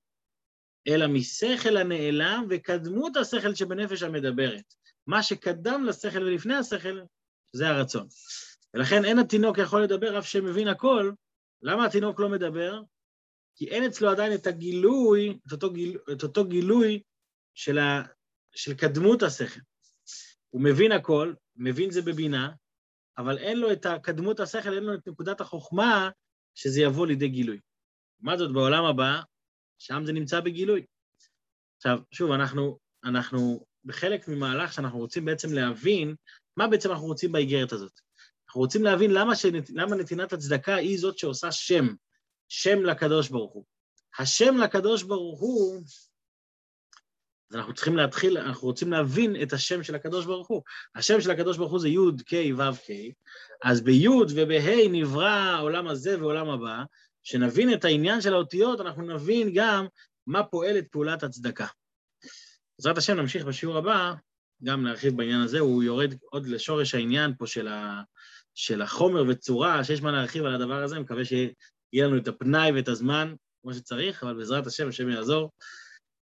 אלא 0.89 1.07
משכל 1.07 1.77
הנעלם 1.77 2.47
וקדמות 2.51 3.17
השכל 3.17 3.55
שבנפש 3.55 4.03
המדברת. 4.03 4.75
מה 5.07 5.23
שקדם 5.23 5.85
לשכל 5.85 6.23
ולפני 6.23 6.55
השכל, 6.55 7.01
זה 7.53 7.69
הרצון. 7.69 8.07
ולכן 8.75 9.05
אין 9.05 9.19
התינוק 9.19 9.59
יכול 9.59 9.83
לדבר 9.83 10.19
אף 10.19 10.29
שמבין 10.29 10.69
הכל. 10.69 11.13
למה 11.65 11.87
התינוק 11.87 12.21
לא 12.21 12.29
מדבר? 12.29 12.81
כי 13.57 13.69
אין 13.69 13.85
אצלו 13.85 14.11
עדיין 14.11 14.35
את 14.35 14.47
הגילוי, 14.47 15.39
את 15.47 15.53
אותו, 15.53 15.73
גיל, 15.73 15.99
את 16.13 16.23
אותו 16.23 16.45
גילוי 16.45 17.03
של, 17.55 17.79
ה, 17.79 18.03
של 18.55 18.75
קדמות 18.75 19.23
השכל. 19.23 19.61
הוא 20.51 20.63
מבין 20.63 20.93
הכל, 20.93 21.35
מבין 21.57 21.91
זה 21.91 22.03
בבינה, 22.03 22.51
אבל 23.19 23.39
אין 23.39 23.61
לו 23.61 23.73
את 23.73 23.87
הקדמות 23.87 24.41
השכל, 24.41 24.75
אין 24.75 24.85
לו 24.85 24.95
את 24.95 25.09
נקודת 25.09 25.41
החוכמה 25.41 26.11
שזה 26.55 26.81
יבוא 26.81 27.07
לידי 27.07 27.29
גילוי. 27.29 27.61
מה 28.21 28.37
זאת 28.37 28.53
בעולם 28.53 28.85
הבא? 28.85 29.21
שם 29.79 30.03
זה 30.07 30.13
נמצא 30.13 30.41
בגילוי. 30.41 30.87
עכשיו, 31.77 31.99
שוב, 32.11 32.31
אנחנו, 32.31 32.79
אנחנו 33.05 33.67
בחלק 33.85 34.29
ממהלך 34.29 34.73
שאנחנו 34.73 34.99
רוצים 34.99 35.25
בעצם 35.25 35.53
להבין 35.53 36.15
מה 36.57 36.69
בעצם 36.69 36.91
אנחנו 36.91 37.07
רוצים 37.07 37.33
באיגרת 37.33 37.73
הזאת. 37.73 38.01
אנחנו 38.55 38.63
רוצים 38.63 38.85
להבין 38.85 39.11
למה, 39.11 39.37
שנת, 39.37 39.71
למה 39.71 39.97
נתינת 39.97 40.33
הצדקה 40.33 40.75
היא 40.75 40.99
זאת 40.99 41.19
שעושה 41.19 41.53
שם, 41.53 41.87
שם 42.49 42.85
לקדוש 42.85 43.29
ברוך 43.29 43.53
הוא. 43.53 43.65
השם 44.19 44.57
לקדוש 44.57 45.03
ברוך 45.03 45.41
הוא, 45.41 45.83
אז 47.51 47.57
אנחנו 47.57 47.75
צריכים 47.75 47.97
להתחיל, 47.97 48.39
אנחנו 48.39 48.69
רוצים 48.69 48.93
להבין 48.93 49.43
את 49.43 49.53
השם 49.53 49.83
של 49.83 49.95
הקדוש 49.95 50.27
ברוך 50.27 50.49
הוא. 50.49 50.63
השם 50.95 51.21
של 51.21 51.31
הקדוש 51.31 51.57
ברוך 51.57 51.71
הוא 51.71 51.81
זה 51.81 51.89
י' 51.89 52.23
ק' 52.27 52.59
ו' 52.59 52.77
ק', 52.77 52.91
אז 53.65 53.81
בי' 53.81 54.09
ובה' 54.09 54.89
נברא 54.91 55.29
העולם 55.29 55.89
הזה 55.89 56.21
ועולם 56.21 56.49
הבא, 56.49 56.83
שנבין 57.23 57.73
את 57.73 57.85
העניין 57.85 58.21
של 58.21 58.35
האותיות, 58.35 58.81
אנחנו 58.81 59.03
נבין 59.03 59.51
גם 59.55 59.87
מה 60.27 60.43
פועלת 60.43 60.85
פעולת 60.91 61.23
הצדקה. 61.23 61.67
בעזרת 62.79 62.99
השם 62.99 63.17
נמשיך 63.17 63.45
בשיעור 63.45 63.79
הבא, 63.79 64.15
גם 64.65 64.87
להרחיב 64.87 65.17
בעניין 65.17 65.41
הזה, 65.41 65.59
הוא 65.59 65.83
יורד 65.83 66.15
עוד 66.31 66.47
לשורש 66.47 66.95
העניין 66.95 67.33
פה 67.39 67.47
של, 67.47 67.69
ה, 67.69 68.03
של 68.55 68.83
החומר 68.83 69.25
וצורה, 69.29 69.85
שיש 69.85 70.03
מה 70.03 70.13
להרחיב 70.13 70.45
על 70.45 70.55
הדבר 70.55 70.83
הזה, 70.83 71.01
מקווה 71.01 71.25
שיהיה 71.25 72.07
לנו 72.07 72.17
את 72.17 72.29
הפנאי 72.29 72.73
ואת 72.73 72.89
הזמן 72.89 73.35
כמו 73.63 73.75
שצריך, 73.75 74.23
אבל 74.23 74.35
בעזרת 74.35 74.67
השם, 74.67 74.89
השם 74.89 75.09
יעזור. 75.09 75.51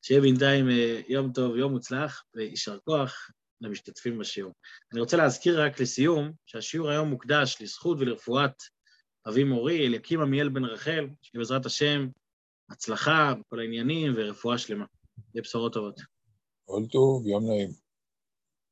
שיהיה 0.01 0.21
בינתיים 0.21 0.69
אה, 0.69 1.01
יום 1.07 1.31
טוב, 1.33 1.55
יום 1.55 1.71
מוצלח, 1.71 2.23
ויישר 2.35 2.77
כוח 2.79 3.31
למשתתפים 3.61 4.17
בשיעור. 4.17 4.53
אני 4.93 4.99
רוצה 4.99 5.17
להזכיר 5.17 5.63
רק 5.63 5.79
לסיום, 5.79 6.31
שהשיעור 6.45 6.89
היום 6.89 7.09
מוקדש 7.09 7.57
לזכות 7.61 7.97
ולרפואת 7.99 8.53
אבי 9.27 9.43
מורי, 9.43 9.87
אליקים 9.87 10.21
עמיאל 10.21 10.49
בן 10.49 10.65
רחל, 10.65 11.07
שבעזרת 11.21 11.65
השם, 11.65 12.07
הצלחה 12.69 13.33
בכל 13.39 13.59
העניינים 13.59 14.13
ורפואה 14.15 14.57
שלמה. 14.57 14.85
יהיה 15.33 15.41
בשורות 15.41 15.73
טובות. 15.73 16.01
כל 16.65 16.81
טוב, 16.91 17.27
יום 17.27 17.47
נעים. 17.47 17.87